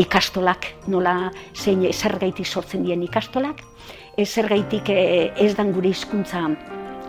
ikastolak, 0.00 0.70
nola 0.88 1.30
zein 1.54 1.82
zer 1.92 2.18
sortzen 2.44 2.84
dien 2.84 3.02
ikastolak, 3.02 3.62
ez 4.16 4.38
eh, 4.38 5.32
ez 5.36 5.56
dan 5.56 5.72
gure 5.72 5.88
hizkuntza 5.88 6.48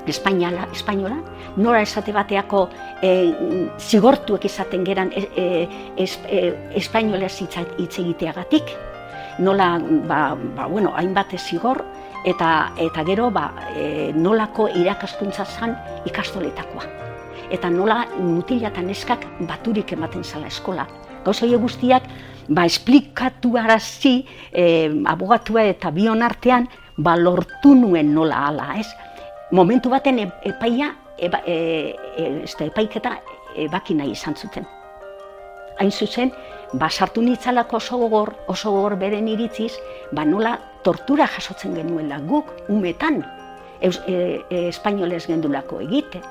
espainola, 0.07 0.67
espainola, 0.73 1.17
nora 1.57 1.81
esate 1.81 2.11
bateako 2.11 2.69
e, 3.01 3.33
zigortuek 3.77 4.45
izaten 4.45 4.83
geran 4.83 5.11
e, 5.13 5.27
e, 5.35 6.05
e, 6.05 6.53
espainolez 6.75 7.41
hitz 7.41 7.99
egiteagatik, 7.99 8.71
nola, 9.39 9.79
ba, 10.07 10.35
ba, 10.55 10.67
bueno, 10.67 10.93
hainbat 10.95 11.35
zigor, 11.37 11.83
eta, 12.25 12.71
eta 12.77 13.03
gero 13.03 13.29
ba, 13.31 13.51
e, 13.75 14.11
nolako 14.15 14.67
irakaskuntza 14.69 15.45
zan 15.45 15.75
ikastoletakoa. 16.05 16.83
Eta 17.51 17.69
nola 17.69 18.05
mutila 18.19 18.69
eta 18.69 18.81
neskak 18.81 19.25
baturik 19.47 19.91
ematen 19.93 20.23
zala 20.23 20.47
eskola. 20.47 20.87
Gauza 21.25 21.45
guztiak, 21.45 22.03
ba, 22.49 22.65
esplikatu 22.65 23.57
arazi, 23.57 24.25
e, 24.51 24.89
abogatua 25.05 25.63
eta 25.63 25.91
bion 25.91 26.21
artean, 26.21 26.67
ba, 26.97 27.15
lortu 27.15 27.75
nuen 27.75 28.13
nola 28.13 28.47
ala, 28.47 28.75
ez? 28.79 28.87
momentu 29.51 29.89
baten 29.89 30.19
e, 30.19 30.31
epaia, 30.43 30.95
eba, 31.17 31.41
e, 31.45 31.95
e, 32.17 32.41
este, 32.43 32.65
epaiketa 32.71 33.17
ebaki 33.55 33.95
nahi 33.95 34.15
izan 34.15 34.35
zuten. 34.35 34.65
Hain 35.79 35.91
zuzen, 35.91 36.31
ba, 36.73 36.89
sartu 36.89 37.21
nitzalako 37.21 37.77
oso 37.77 37.97
gogor, 37.97 38.35
oso 38.47 38.71
gogor 38.71 38.97
beren 38.99 39.27
iritziz, 39.27 39.73
ba, 40.11 40.25
nola 40.25 40.57
tortura 40.83 41.27
jasotzen 41.27 41.75
genuela 41.75 42.19
guk, 42.19 42.51
umetan, 42.69 43.21
eus, 43.81 44.01
e, 44.07 44.41
e, 44.49 44.67
espainolez 44.69 45.25
gendulako 45.27 45.81
egite. 45.81 46.21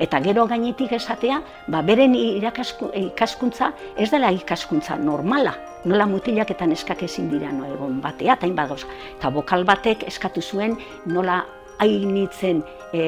Eta 0.00 0.18
gero 0.24 0.46
gainetik 0.48 0.94
esatea, 0.96 1.40
ba, 1.68 1.82
beren 1.84 2.14
ikaskuntza 2.16 3.72
ez 4.00 4.10
dela 4.10 4.32
ikaskuntza 4.32 4.96
normala. 4.98 5.54
Nola 5.84 6.06
mutilak 6.08 6.50
eta 6.50 6.66
neskak 6.66 7.02
ezin 7.04 7.28
dira 7.30 7.52
no 7.52 7.68
egon 7.68 8.00
batea, 8.00 8.38
eta 8.38 8.48
inbagoz. 8.48 8.82
Eta 9.18 9.30
bokal 9.30 9.66
batek 9.68 10.06
eskatu 10.08 10.42
zuen 10.42 10.78
nola 11.06 11.42
hainitzen 11.78 12.62
e, 12.92 13.00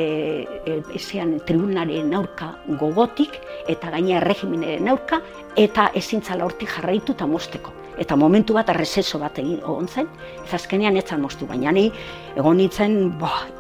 e, 0.67 0.83
ezean 0.95 1.37
tribunaren 1.47 2.15
aurka 2.15 2.53
gogotik 2.81 3.39
eta 3.69 3.91
gaina 3.95 4.19
erregimenaren 4.21 4.89
aurka 4.93 5.21
eta 5.57 5.91
ezintzala 5.95 6.45
hortik 6.47 6.73
jarraitu 6.77 7.15
eta 7.17 7.27
mosteko. 7.27 7.73
Eta 7.97 8.17
momentu 8.17 8.53
bat 8.53 8.69
arrezeso 8.69 9.19
bat 9.23 9.39
egin 9.41 9.57
egon 9.63 9.87
zen, 9.89 10.09
ez 10.45 10.53
azkenean 10.59 10.99
etzan 11.01 11.23
mostu, 11.23 11.47
baina 11.49 11.73
ni 11.73 11.87
egon 12.37 12.59
nintzen 12.61 13.15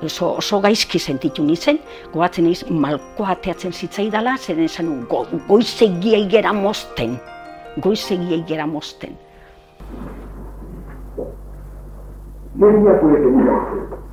oso, 0.04 0.34
oso 0.42 0.60
gaizki 0.60 1.00
sentitu 1.00 1.44
nintzen, 1.44 1.80
goatzen 2.12 2.44
niz 2.44 2.66
malkoa 2.68 3.32
ateatzen 3.32 3.72
zitzaidala, 3.72 4.36
zer 4.36 4.60
esan 4.60 5.06
go, 5.08 5.24
goizegia 5.48 6.20
igera 6.20 6.52
mosten, 6.52 7.16
goizegia 7.80 8.36
igera 8.36 8.66
mosten. 8.66 9.16
¿Qué 12.58 12.64
día 12.64 13.00
puede 13.00 13.16
tener 13.16 13.50
usted? 13.52 14.05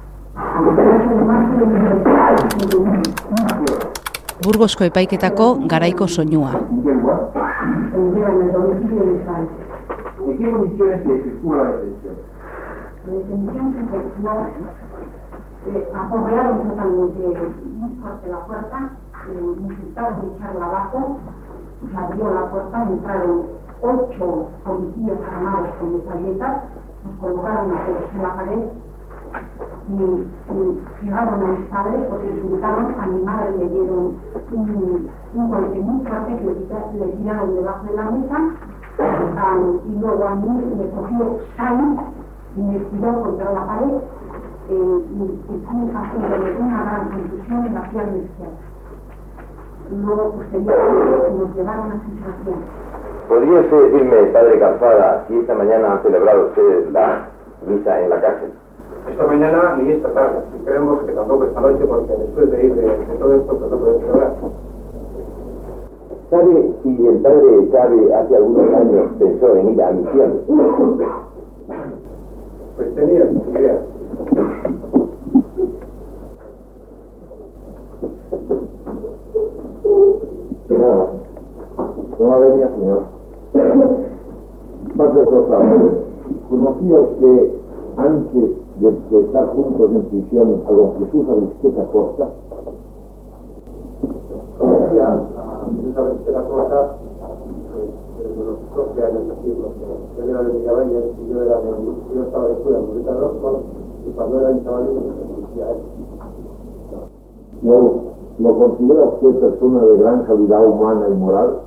Burgosko 4.44 4.84
epaiketako 4.90 5.46
garaiko 5.70 6.08
soinua. 6.08 6.52
aporrearon 15.93 16.58
totalmente 16.67 17.22
fuerte 18.02 18.28
la 18.30 18.39
puerta, 18.48 18.89
necesitaban 19.62 20.15
echarla 20.36 20.65
abajo, 20.65 21.17
se 21.91 21.98
abrió 21.98 22.34
la 22.34 22.50
puerta, 22.50 22.84
entraron 22.89 23.46
ocho 23.82 24.50
policías 24.63 25.19
armados 25.32 25.69
con 25.80 25.93
metralletas, 25.93 26.63
nos 27.06 27.15
colocaron 27.19 27.72
en 28.15 28.22
la 28.24 28.36
pared 28.36 28.63
y 29.89 30.80
fijaron 31.02 31.34
a 31.34 31.48
mis 31.48 31.67
padres 31.67 32.02
porque 32.10 32.28
insultaron 32.30 32.96
a 33.00 33.06
mi 33.08 33.24
madre 33.24 33.58
le 33.58 33.69
dieron 33.69 34.15
un, 34.52 35.50
golpe 35.50 35.80
muy 35.80 36.06
fuerte 36.06 36.38
que 36.38 36.98
le, 36.98 37.12
tiraron 37.17 37.56
debajo 37.56 37.86
de 37.88 37.96
la 37.96 38.04
mesa 38.12 38.38
y 39.86 40.00
luego 40.00 40.28
a 40.28 40.36
mí 40.36 40.48
me 40.78 40.89
cogió 40.89 41.39
Sain 41.58 42.00
y 42.56 42.62
me 42.62 42.80
tiró 42.80 43.24
contra 43.24 43.52
la 43.52 43.65
pared 43.65 43.96
eh, 44.69 45.02
y, 45.10 45.24
y 45.50 45.91
haciéndole 45.93 46.58
una 46.60 46.84
gran 46.84 47.10
confusión 47.10 47.65
en 47.65 47.74
la 47.74 47.82
pierna 47.89 48.17
izquierda. 48.17 48.74
Luego, 49.91 50.32
posteriormente, 50.32 51.32
nos 51.38 51.56
llevaron 51.56 51.91
a 51.91 52.00
filtración. 52.00 52.56
¿Podría 53.28 53.60
usted 53.60 53.91
decirme, 53.91 54.17
padre 54.32 54.60
Calzada, 54.60 55.26
si 55.28 55.39
esta 55.39 55.56
mañana 55.56 55.93
han 55.93 56.04
celebrado 56.04 56.48
ustedes 56.48 56.91
la 56.91 57.28
misa 57.67 58.02
en 58.02 58.10
la 58.10 58.22
cárcel? 58.22 58.54
Esta 59.10 59.28
mañana 59.28 59.78
ni 59.78 59.92
esta 59.92 60.10
tarde. 60.13 60.39
Y 60.60 60.66
creemos 60.66 61.02
que 61.04 61.12
tampoco 61.13 61.46
esta 61.46 61.62
noche, 61.62 61.86
porque 61.86 62.13
después 62.16 62.52
de 62.52 62.66
ir 62.66 62.76
de, 62.76 62.82
de 62.82 63.16
todo 63.20 63.34
esto, 63.36 63.58
pues 63.58 63.72
no 63.72 63.78
podemos 63.78 64.02
celebrar. 64.02 64.34
¿Sabe 66.30 66.74
si 66.82 67.08
el 67.08 67.18
padre 67.18 67.70
Chávez 67.72 68.12
hace 68.12 68.36
algunos 68.36 68.74
años 68.74 69.08
pensó 69.20 69.56
en 69.56 69.74
ir 69.74 69.82
a 69.84 69.92
misión? 69.92 70.42
Pues 72.76 72.96
tenía 72.96 73.26
idea. 73.52 73.82
No, 80.70 81.08
no 82.20 82.39
venía, 82.39 82.70
señor. 82.70 83.04
Padre 84.98 85.26
Rosa, 85.26 85.58
conocía 86.50 87.00
usted 87.00 87.52
antes 87.98 88.62
de, 88.84 88.91
de, 89.10 89.26
estar 89.26 89.48
juntos 89.48 89.91
en 89.91 90.02
prisión 90.04 90.62
a 90.67 90.72
don 90.72 90.93
Jesús 91.00 91.26
Aristieta 91.30 91.86
Costa? 91.91 92.30
A 94.60 95.65
Jesús 95.72 95.98
Aristieta 95.98 96.43
Costa 96.43 96.98
desde 98.24 98.43
los 98.43 98.58
12 98.76 99.04
años 99.04 99.24
así, 99.32 99.50
porque 99.52 100.24
él 100.24 100.30
era 100.30 100.43
de 100.43 100.54
y 100.54 101.34
yo 101.34 101.41
era 101.41 101.60
de 101.60 101.69
yo 102.15 102.24
estaba 102.24 102.48
de 102.48 102.54
escuela 102.54 102.80
en 102.80 102.88
Morita 102.88 103.13
Roscos 103.13 103.58
y 104.06 104.10
cuando 104.12 104.39
era 104.39 104.50
un 104.50 104.63
chavalito 104.63 104.93
me 104.93 105.34
conocía 105.34 105.65
a 105.65 105.72
él. 105.72 105.78
¿Lo, 107.63 108.13
¿Lo 108.39 108.58
considera 108.58 109.04
usted 109.04 109.39
persona 109.39 109.86
de 109.86 109.98
gran 109.98 110.24
calidad 110.24 110.65
humana 110.65 111.08
y 111.10 111.13
moral? 111.13 111.60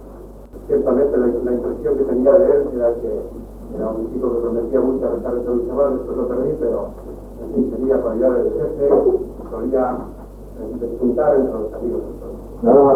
Ciertamente 0.66 1.16
la, 1.16 1.26
la 1.26 1.52
impresión 1.52 1.96
que 1.96 2.04
tenía 2.04 2.32
de 2.32 2.46
él 2.46 2.68
era 2.74 2.94
que 2.94 3.08
era 3.74 3.88
un 3.88 4.12
chico 4.12 4.34
que 4.34 4.40
prometía 4.40 4.80
mucho 4.80 5.06
a 5.06 5.14
pesar 5.16 5.34
de 5.34 5.40
todo 5.40 5.54
el 5.54 5.68
chaval, 5.68 5.98
después 5.98 6.16
lo 6.16 6.28
perdí, 6.28 6.56
pero 6.60 6.90
en 7.42 7.54
fin, 7.54 7.70
tenía 7.72 8.00
cualidad 8.00 8.30
de 8.30 8.50
jefe, 8.50 8.88
solía 9.50 9.96
disfrutar 10.80 11.34
entre 11.34 11.52
los 11.52 11.74
amigos. 11.74 12.02
Nada 12.62 12.82
más. 12.84 12.94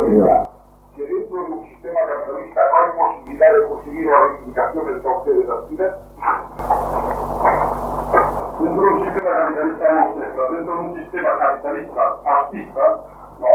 Que 0.97 1.07
dentro 1.07 1.37
de 1.37 1.53
un 1.53 1.67
sistema 1.69 2.01
capitalista 2.01 2.61
no 2.71 2.77
hay 2.77 2.91
posibilidad 2.99 3.53
de 3.53 3.69
conseguir 3.69 4.07
una 4.07 4.19
reivindicación 4.19 4.87
del 4.87 5.03
cauce 5.03 5.31
de 5.31 5.45
las 5.45 5.69
vidas. 5.69 5.97
Dentro 8.61 8.83
de 8.83 8.91
un 8.91 9.05
sistema 9.05 9.31
capitalista 9.31 9.93
no, 9.93 10.21
dentro 10.51 10.75
de 10.75 10.81
un 10.81 10.95
sistema 10.97 11.31
capitalista 11.39 12.03
fascista, 12.25 13.01
no. 13.41 13.55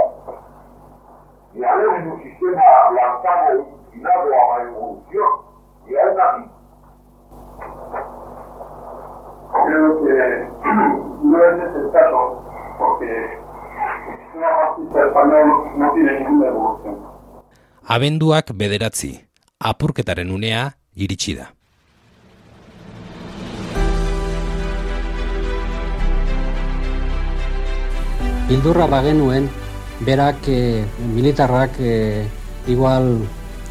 Y 1.54 1.64
haber 1.64 1.88
un 1.88 2.24
sistema 2.24 2.62
lanzado, 2.92 3.66
inclinado 3.88 4.30
a 4.34 4.58
la 4.58 4.64
evolución, 4.70 5.30
y 5.88 5.96
aún 5.96 6.20
así 6.20 6.55
creo 9.66 10.04
que 10.04 10.16
no 11.24 11.38
es 11.44 11.58
necesario 11.58 12.44
porque 12.78 13.06
el 13.06 14.18
sistema 14.20 14.50
fascista 14.62 15.08
español 15.08 15.48
no 15.78 15.94
tiene 15.94 16.20
ninguna 16.20 16.48
evolución. 16.48 16.96
Abenduak 17.88 18.52
bederatzi, 18.56 19.28
apurketaren 19.60 20.32
unea 20.32 20.78
iritsi 20.96 21.36
da. 21.36 21.52
Bildurra 28.48 28.86
bagenuen, 28.86 29.50
berak 30.06 30.48
e, 30.48 30.86
militarrak 31.16 31.80
e, 31.80 32.28
igual 32.68 33.26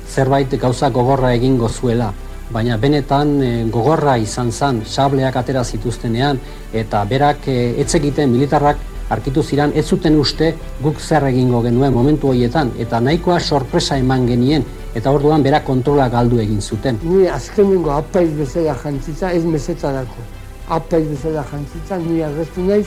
zerbait 0.07 0.51
gauza 0.61 0.91
gogorra 0.91 1.35
egingo 1.35 1.69
zuela 1.69 2.13
baina 2.55 2.77
benetan 2.79 3.35
e, 3.43 3.53
gogorra 3.77 4.17
izan 4.23 4.53
zan 4.53 4.83
sableak 4.87 5.37
atera 5.37 5.65
zituztenean 5.65 6.39
eta 6.73 7.05
berak 7.11 7.49
e, 7.49 7.59
etzekiten 7.85 8.31
militarrak 8.31 8.79
arkitu 9.15 9.43
ziran 9.43 9.75
ez 9.75 9.85
zuten 9.87 10.17
uste 10.21 10.55
guk 10.83 11.01
zer 11.01 11.27
egingo 11.33 11.61
genuen 11.67 11.93
momentu 11.93 12.31
horietan 12.31 12.71
eta 12.87 13.01
nahikoa 13.01 13.41
sorpresa 13.41 13.99
eman 13.99 14.27
genien 14.31 14.65
eta 14.95 15.11
orduan 15.11 15.43
berak 15.43 15.67
kontrola 15.67 16.09
galdu 16.09 16.39
egin 16.39 16.63
zuten. 16.63 17.03
Ni 17.03 17.27
azkenengo 17.27 17.91
apaiz 17.99 18.31
bezala 18.39 18.79
jantzitza 18.85 19.33
ez 19.33 19.45
meseta 19.45 19.93
dako. 19.93 20.31
apai 20.69 21.03
bezala 21.05 21.45
jantzitzen, 21.51 22.05
ni 22.09 22.23
agertu 22.23 22.65
naiz, 22.65 22.87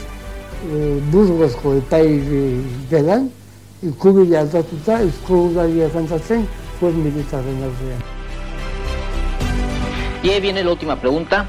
e, 0.66 0.98
burgozko 1.12 1.76
epai 1.78 2.20
gelan, 2.90 3.30
ikubile 3.82 4.38
aldatuta, 4.42 5.00
eusko 5.06 5.42
udaria 5.50 5.90
jantzatzen, 5.94 6.46
fue 6.78 6.92
militarren 6.92 7.66
aurrean. 7.70 8.17
Y 10.22 10.30
ahí 10.30 10.40
viene 10.40 10.64
la 10.64 10.70
última 10.70 10.96
pregunta 10.96 11.46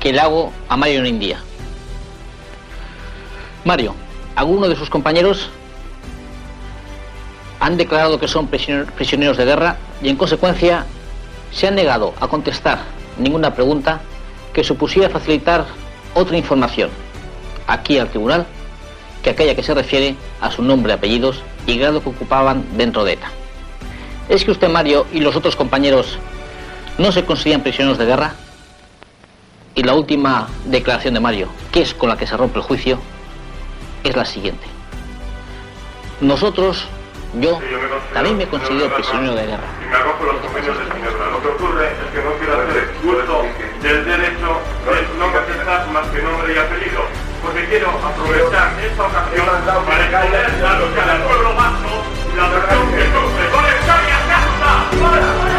que 0.00 0.12
le 0.12 0.20
hago 0.20 0.52
a 0.68 0.76
Mario 0.76 1.04
India. 1.04 1.38
Mario, 3.64 3.94
¿alguno 4.34 4.68
de 4.68 4.76
sus 4.76 4.90
compañeros 4.90 5.50
han 7.60 7.76
declarado 7.76 8.18
que 8.18 8.26
son 8.26 8.48
prisioneros 8.48 9.36
de 9.36 9.44
guerra 9.44 9.76
y 10.02 10.08
en 10.08 10.16
consecuencia 10.16 10.84
se 11.52 11.68
han 11.68 11.76
negado 11.76 12.14
a 12.18 12.26
contestar 12.26 12.80
ninguna 13.18 13.54
pregunta 13.54 14.00
que 14.52 14.64
supusiera 14.64 15.08
facilitar 15.08 15.66
otra 16.14 16.36
información 16.36 16.90
aquí 17.66 17.98
al 17.98 18.08
tribunal 18.08 18.46
que 19.22 19.30
aquella 19.30 19.54
que 19.54 19.62
se 19.62 19.74
refiere 19.74 20.16
a 20.40 20.50
su 20.50 20.62
nombre, 20.62 20.92
apellidos 20.92 21.42
y 21.66 21.78
grado 21.78 22.02
que 22.02 22.08
ocupaban 22.08 22.64
dentro 22.76 23.04
de 23.04 23.12
ETA. 23.12 23.30
¿Es 24.28 24.44
que 24.44 24.50
usted, 24.50 24.68
Mario, 24.68 25.06
y 25.12 25.20
los 25.20 25.36
otros 25.36 25.54
compañeros 25.54 26.18
no 26.98 27.12
se 27.12 27.24
consideran 27.24 27.62
prisioneros 27.62 27.98
de 27.98 28.06
guerra? 28.06 28.34
Y 29.74 29.82
la 29.82 29.94
última 29.94 30.48
declaración 30.66 31.14
de 31.14 31.20
Mario, 31.20 31.48
que 31.70 31.82
es 31.82 31.94
con 31.94 32.08
la 32.08 32.16
que 32.16 32.26
se 32.26 32.36
rompe 32.36 32.58
el 32.58 32.64
juicio, 32.64 32.98
es 34.04 34.14
la 34.14 34.24
siguiente. 34.24 34.66
Nosotros, 36.20 36.86
yo, 37.40 37.58
también 38.12 38.36
me 38.36 38.46
considero 38.46 38.94
prisionero 38.94 39.34
de 39.34 39.46
guerra. 39.46 39.64
Y 39.82 39.88
me 39.88 39.96
acojo 39.96 40.24
los 40.24 40.36
convenios 40.36 40.78
de 40.78 40.84
Ginebra. 40.84 41.30
Lo 41.30 41.42
que 41.42 41.48
ocurre 41.48 41.86
es 41.86 42.10
que 42.12 42.22
no 42.22 42.32
quiero 42.38 42.52
hacer 42.62 42.90
uso 43.02 43.42
del 43.82 44.04
derecho 44.04 44.60
de 44.86 45.18
no 45.18 45.32
contestar 45.32 45.88
más 45.88 46.06
que 46.08 46.22
nombre 46.22 46.54
y 46.54 46.58
apellido, 46.58 47.02
porque 47.42 47.64
quiero 47.66 47.88
aprovechar 47.90 48.78
esta 48.78 49.02
ocasión 49.02 49.46
para 49.46 50.04
exponer 50.04 50.64
a 50.64 50.78
los 50.78 50.90
que 50.92 51.00
al 51.00 51.22
pueblo 51.22 51.54
vasco 51.56 52.04
la 52.36 52.48
versión 52.48 52.86
que 52.92 53.04
sufre 53.10 53.50
con 53.50 53.64
España 53.66 55.51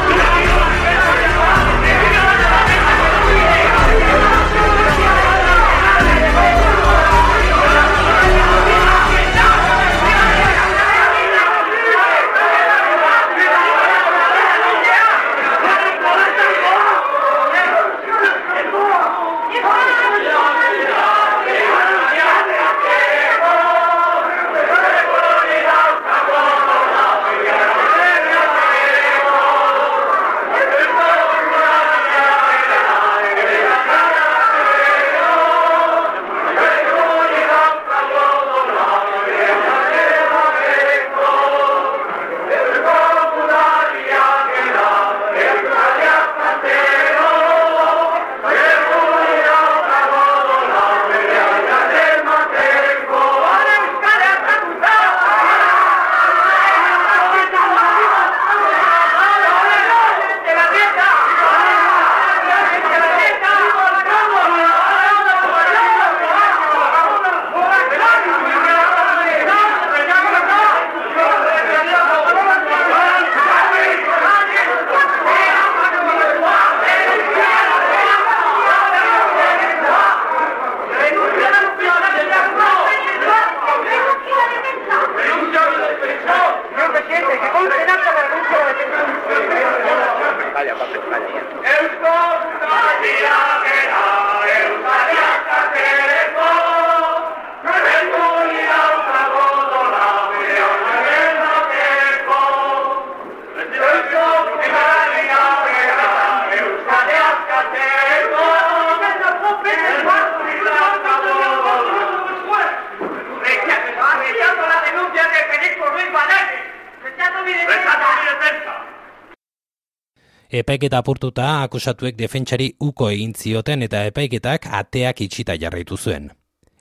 Epaiketa 120.53 120.99
apurtuta 121.01 121.45
akusatuek 121.63 122.13
defentsari 122.13 122.67
uko 122.85 123.07
egin 123.09 123.31
zioten 123.33 123.81
eta 123.81 124.03
epaiketak 124.05 124.67
ateak 124.79 125.23
itxita 125.25 125.55
jarraitu 125.57 125.97
zuen. 125.97 126.27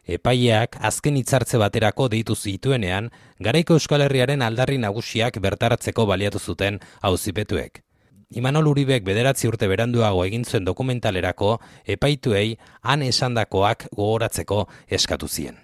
Epaileak 0.04 0.76
azken 0.88 1.16
hitzartze 1.16 1.56
baterako 1.62 2.10
deitu 2.12 2.34
zituenean, 2.36 3.08
garaiko 3.40 3.78
Euskal 3.80 4.04
Herriaren 4.04 4.44
aldarri 4.44 4.76
nagusiak 4.82 5.38
bertaratzeko 5.40 6.04
baliatu 6.04 6.38
zuten 6.38 6.76
auzipetuek. 7.00 7.80
Imanol 8.36 8.68
Uribek 8.74 9.06
bederatzi 9.08 9.48
urte 9.48 9.70
beranduago 9.72 10.26
egin 10.26 10.44
zuen 10.44 10.68
dokumentalerako 10.68 11.54
epaituei 11.96 12.58
han 12.82 13.06
esandakoak 13.08 13.86
gogoratzeko 13.96 14.66
eskatu 14.90 15.28
zien. 15.28 15.56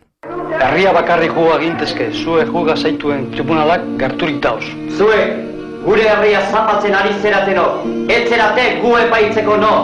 Herria 0.63 0.97
bakarri 0.97 1.29
juga 1.29 1.61
gintezke, 1.61 2.09
zue 2.25 2.49
juga 2.49 2.75
zaituen 2.77 3.29
tribunalak 3.37 3.85
gerturik 4.01 4.41
dauz. 4.41 4.65
Zue, 4.97 5.48
gure 5.85 6.05
herria 6.09 6.43
zapatzen 6.51 6.95
ari 6.95 7.15
zerateno, 7.23 7.67
etzerate 8.09 8.69
gu 8.83 8.97
epaitzeko 9.07 9.57
no. 9.57 9.75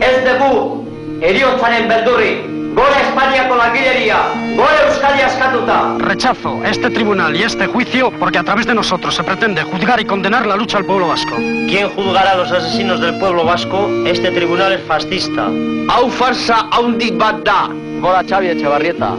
Ez 0.00 0.16
dugu, 0.24 0.58
eriotzaren 1.22 1.88
beldurri, 1.88 2.32
gore 2.74 2.96
Espainiako 3.00 3.56
langileria, 3.56 4.16
gore 4.56 4.80
Euskadi 4.88 5.22
askatuta. 5.22 5.76
Rechazo 5.98 6.56
este 6.64 6.90
tribunal 6.90 7.36
y 7.36 7.42
este 7.42 7.66
juicio 7.66 8.10
porque 8.18 8.38
a 8.38 8.44
través 8.44 8.66
de 8.66 8.74
nosotros 8.74 9.14
se 9.14 9.22
pretende 9.22 9.62
juzgar 9.62 10.00
y 10.00 10.04
condenar 10.04 10.46
la 10.46 10.56
lucha 10.56 10.78
al 10.78 10.84
pueblo 10.84 11.08
vasco. 11.08 11.36
¿Quién 11.36 11.88
juzgará 11.90 12.32
a 12.32 12.36
los 12.36 12.50
asesinos 12.50 13.00
del 13.00 13.18
pueblo 13.18 13.44
vasco? 13.44 13.88
Este 14.06 14.30
tribunal 14.30 14.72
es 14.72 14.82
fascista. 14.82 15.46
Hau 15.88 16.10
farsa 16.10 16.66
haundi 16.70 17.10
bat 17.12 17.44
da. 17.44 17.68
Gora 18.00 18.22
Xavi 18.22 18.48
Echevarrieta, 18.48 19.14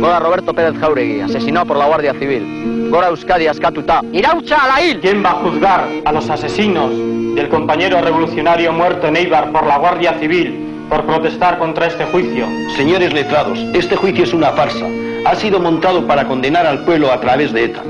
gora 0.00 0.18
Roberto 0.18 0.52
Pérez 0.52 0.78
Jauregui, 0.78 1.20
asesinado 1.22 1.66
por 1.66 1.78
la 1.78 1.86
Guardia 1.86 2.12
Civil. 2.12 2.77
Gora 2.90 3.08
Euskadi 3.08 3.46
askatuta. 3.46 4.00
¡Irautza 4.12 4.56
a 4.56 4.68
la 4.68 4.82
il! 4.82 5.00
¿Quién 5.00 5.22
va 5.22 5.32
a 5.32 5.34
juzgar 5.34 5.86
a 6.06 6.12
los 6.12 6.30
asesinos 6.30 6.90
del 7.34 7.48
compañero 7.50 8.00
revolucionario 8.00 8.72
muerto 8.72 9.08
en 9.08 9.16
Eibar 9.16 9.52
por 9.52 9.66
la 9.66 9.76
Guardia 9.76 10.14
Civil 10.14 10.86
por 10.88 11.04
protestar 11.04 11.58
contra 11.58 11.86
este 11.86 12.06
juicio? 12.06 12.46
Señores 12.76 13.12
letrados, 13.12 13.58
este 13.74 13.94
juicio 13.94 14.24
es 14.24 14.32
una 14.32 14.52
farsa. 14.52 14.86
Ha 15.26 15.34
sido 15.34 15.60
montado 15.60 16.06
para 16.06 16.24
condenar 16.26 16.66
al 16.66 16.84
pueblo 16.86 17.12
a 17.12 17.20
través 17.20 17.52
de 17.52 17.64
ETA. 17.64 17.82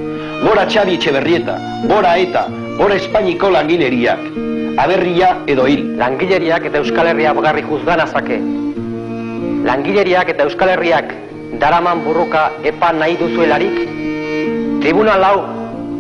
Gora 0.43 0.67
Xavi 0.69 0.95
Echeverrieta, 0.95 1.59
gora 1.85 2.19
ETA, 2.19 2.49
gora 2.77 2.97
Espainiko 2.97 3.51
langileriak. 3.51 4.19
Aberria 4.79 5.39
edo 5.47 5.69
hil. 5.69 5.97
Langileriak 5.97 6.65
eta 6.65 6.79
Euskal 6.79 7.07
Herria 7.07 7.33
bagarri 7.33 7.63
juzgan 7.63 8.01
azake. 8.01 8.41
Langileriak 9.65 10.29
eta 10.29 10.43
Euskal 10.43 10.71
Herriak 10.71 11.15
daraman 11.61 12.03
burruka 12.05 12.51
epa 12.65 12.93
nahi 12.93 13.17
duzuelarik? 13.17 14.08
Tribunal 14.81 15.25
hau 15.25 15.39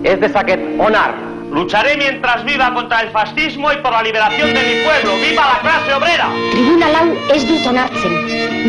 ez 0.04 0.18
dezaket 0.20 0.60
onar. 0.78 1.14
Lucharé 1.52 1.96
mientras 1.96 2.44
viva 2.44 2.72
contra 2.74 3.00
el 3.00 3.10
fascismo 3.10 3.72
y 3.72 3.76
por 3.76 3.90
la 3.90 4.02
liberación 4.02 4.52
de 4.54 4.62
mi 4.62 4.84
pueblo. 4.84 5.16
¡Viva 5.20 5.42
la 5.54 5.60
clase 5.60 5.94
obrera! 5.94 6.28
Tribunal 6.52 6.94
hau 6.94 7.08
ez 7.34 7.46
dut 7.48 7.66
onartzen. 7.66 8.14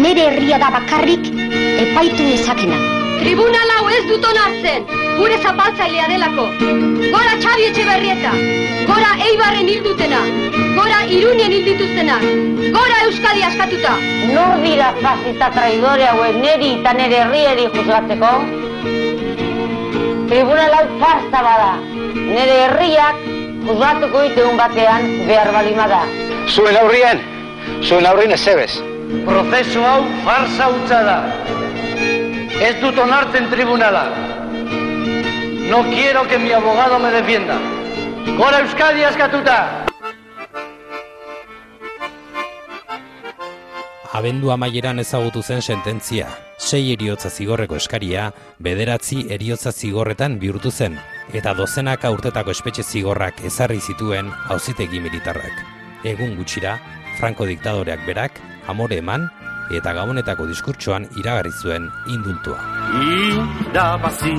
Nere 0.02 0.30
herria 0.30 0.58
da 0.58 0.70
bakarrik 0.72 1.28
epaitu 1.84 2.24
nezakena. 2.24 2.80
Tribunal 3.20 3.74
hau 3.76 3.90
ez 3.90 4.06
dut 4.08 4.26
onartzen, 4.26 4.88
gure 5.20 5.38
zapaltzailea 5.44 6.08
delako. 6.08 6.48
Gora 7.12 7.36
Xabi 7.44 7.68
Etxeberrieta, 7.68 8.32
gora 8.88 9.12
Eibarren 9.28 9.70
hildutena, 9.70 10.22
gora 10.78 11.04
Irunien 11.18 11.52
hildituztenak, 11.52 12.24
gora 12.78 13.04
Euskadi 13.10 13.44
askatuta. 13.44 13.98
Nor 14.32 14.64
dira 14.64 14.94
fascista 15.04 15.52
traidore 15.52 16.08
hauen 16.08 16.42
neri 16.42 16.74
eta 16.80 16.96
nere 16.96 17.22
herrieri 17.26 17.68
juzgatzeko? 17.76 18.34
Tribunal 20.30 20.74
hau 20.78 20.86
farsa 21.02 21.40
bada. 21.42 21.70
Nere 22.14 22.58
herriak 22.68 23.24
juzgatuko 23.66 24.22
iteun 24.28 24.60
batean 24.60 25.08
behar 25.26 25.50
balimada. 25.56 26.04
Zuen 26.54 26.78
aurrien, 26.78 27.24
zuen 27.82 28.06
aurrien 28.06 28.36
ez 28.36 28.40
zebez. 28.44 28.70
Prozesu 29.26 29.82
hau 29.82 30.04
farsa 30.28 30.68
hutsa 30.70 31.00
da. 31.08 31.18
Ez 32.62 32.76
dut 32.84 33.02
onartzen 33.02 33.50
tribunala. 33.50 34.06
No 35.72 35.82
quiero 35.90 36.28
que 36.28 36.38
mi 36.38 36.52
abogado 36.52 37.00
me 37.00 37.10
defienda. 37.10 37.58
Gora 38.38 38.60
Euskadi 38.60 39.04
askatuta! 39.04 39.79
Abendu 44.20 44.50
amaieran 44.52 45.00
ezagutu 45.00 45.40
zen 45.40 45.62
sententzia. 45.64 46.26
Sei 46.60 46.92
eriotza 46.92 47.30
zigorreko 47.32 47.78
eskaria, 47.80 48.26
bederatzi 48.60 49.22
eriotza 49.32 49.72
zigorretan 49.72 50.34
bihurtu 50.42 50.72
zen, 50.76 50.98
eta 51.32 51.54
dozenaka 51.56 52.12
urtetako 52.12 52.52
espetxe 52.52 52.84
zigorrak 52.84 53.40
ezarri 53.48 53.80
zituen 53.80 54.28
hauzitegi 54.52 55.00
militarrak. 55.00 55.62
Egun 56.04 56.36
gutxira, 56.36 56.74
Franco 57.20 57.48
diktadoreak 57.48 58.04
berak, 58.10 58.42
amore 58.68 58.98
eman, 59.00 59.24
eta 59.72 59.96
gabonetako 59.96 60.50
diskurtsoan 60.52 61.08
iragarri 61.22 61.56
zuen 61.62 61.88
indultua. 62.12 62.60
Irabazi, 63.70 64.36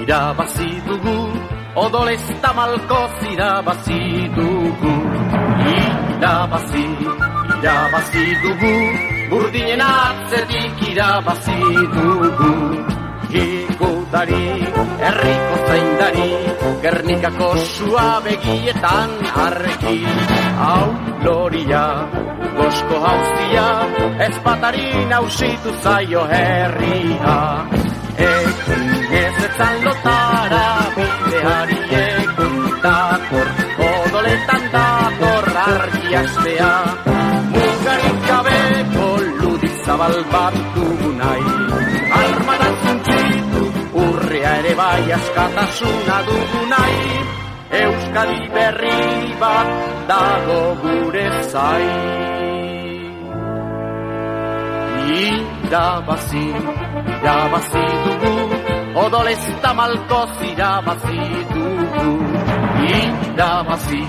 irabazi 0.00 0.72
dugu, 0.88 1.14
odolez 1.86 2.24
tamalkoz 2.42 3.30
irabazi 3.30 4.02
dugu. 4.34 4.98
Irabazi, 6.18 6.84
irabazi 7.64 8.24
dugu, 8.44 8.76
burdinen 9.30 9.80
atzetik 9.80 10.80
irabazi 10.92 11.60
dugu. 11.96 12.52
Igudari, 13.34 14.48
herriko 15.00 15.56
zaindari, 15.68 16.28
gernikako 16.84 17.48
sua 17.56 18.20
begietan 18.20 19.10
arreki. 19.44 19.96
Hau 20.60 20.88
loria, 21.24 21.86
gosko 22.58 23.00
hauzia, 23.06 23.66
ez 24.26 24.36
batari 24.44 24.86
nausitu 25.08 25.72
zaio 25.80 26.26
herria. 26.28 27.38
Ekin 28.28 28.84
ez 29.22 29.36
etzan 29.48 29.80
lotara, 29.88 30.68
bideari 30.98 31.80
egun 32.02 32.60
dator, 32.84 33.48
odoletan 33.88 34.70
dator 34.76 35.50
argi 35.64 36.14
astea. 36.22 36.93
Zabal 40.04 40.24
bat 40.32 40.54
dugu 40.74 41.10
nahi, 41.20 41.52
armadan 42.20 42.74
zuntzitu, 42.82 43.62
urrea 44.04 44.50
ere 44.60 44.72
bai 44.80 45.04
askatasuna 45.16 46.16
dugu 46.28 46.60
nahi. 46.72 47.12
Euskadi 47.80 48.40
berri 48.54 49.00
bat 49.40 49.68
dago 50.08 50.60
gure 50.82 51.26
zai. 51.52 51.88
Irabazi, 55.24 56.46
irabazi 57.14 57.84
dugu, 58.04 58.34
odolez 59.04 59.44
tamalkoz 59.62 60.34
irabazi 60.52 61.20
dugu. 61.54 62.08
Irabazi, 63.00 64.02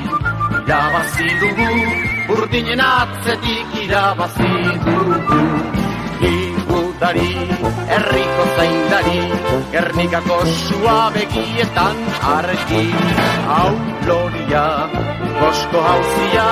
irabazi 0.60 1.28
dugu, 1.42 1.70
urdinen 2.36 2.82
atzetik 2.92 3.70
irabazi 3.86 4.52
dugu. 4.86 5.05
Igudari, 6.96 7.28
herriko 7.92 8.44
zaindari, 8.56 9.20
gernikako 9.72 10.38
sua 10.48 11.12
begietan 11.12 11.98
argi. 12.24 12.88
Hau 13.52 13.76
loria, 14.08 14.64
bosko 15.36 15.82
hauzia, 15.88 16.48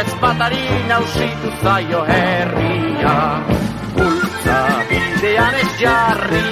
ez 0.00 0.08
batari 0.22 0.64
nausitu 0.88 1.52
zaio 1.60 2.00
herria. 2.08 3.16
Bultza, 3.92 4.58
bidean 4.88 5.60
ez 5.60 5.70
jarri, 5.82 6.42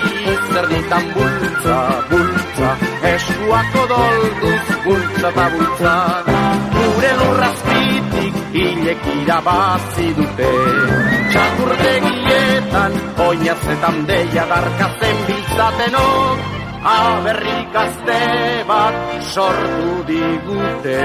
zer 0.52 0.68
ditan 0.74 1.08
bultza, 1.16 1.78
bultza, 2.12 2.76
eskuak 3.14 3.78
odolduz, 3.86 4.66
bultza 4.84 5.28
eta 5.32 5.48
bultza. 5.56 5.96
Gure 6.76 7.14
lurrazpitik 7.22 8.36
hilek 8.52 9.08
irabazi 9.16 10.12
dute, 10.20 10.52
txakurtegietan, 11.30 12.92
oinazetan 13.26 13.98
deia 14.08 14.44
darkazen 14.50 15.18
biltzatenok, 15.28 16.38
aberrik 16.94 17.76
azte 17.84 18.20
bat 18.70 18.98
sortu 19.32 19.92
digute. 20.10 21.04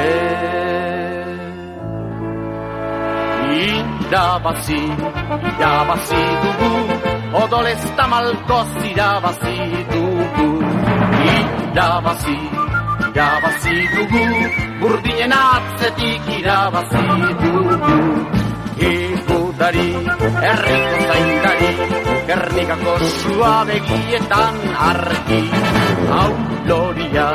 Irabazi, 3.66 4.82
irabazi 5.52 6.24
dugu, 6.44 6.72
odolez 7.44 7.84
tamalkoz 7.98 8.72
irabazi 8.92 9.58
dugu. 9.94 10.50
Irabazi, 11.36 12.38
irabazi 13.12 13.78
dugu, 13.96 14.26
burdinen 14.82 15.34
atzetik 15.40 16.32
irabazi 16.40 17.04
dugu. 17.44 17.96
Igudari, 19.56 19.88
herriko 20.44 20.98
zaindari, 21.08 21.70
gernikako 22.28 22.94
sua 23.08 23.64
begietan 23.64 24.56
argi. 24.88 25.48
Hau 26.12 26.34
loria, 26.68 27.30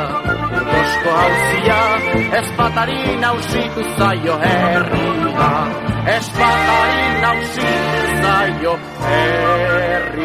bosko 0.69 1.15
hauzia, 1.17 1.79
ez 2.37 2.45
batari 2.59 3.17
nausitu 3.25 3.81
zaio 3.97 4.37
herria. 4.37 5.49
Ez 6.13 6.27
batari 6.37 7.09
nausitu 7.25 7.99
zaio 8.21 8.73
herria. 9.09 10.21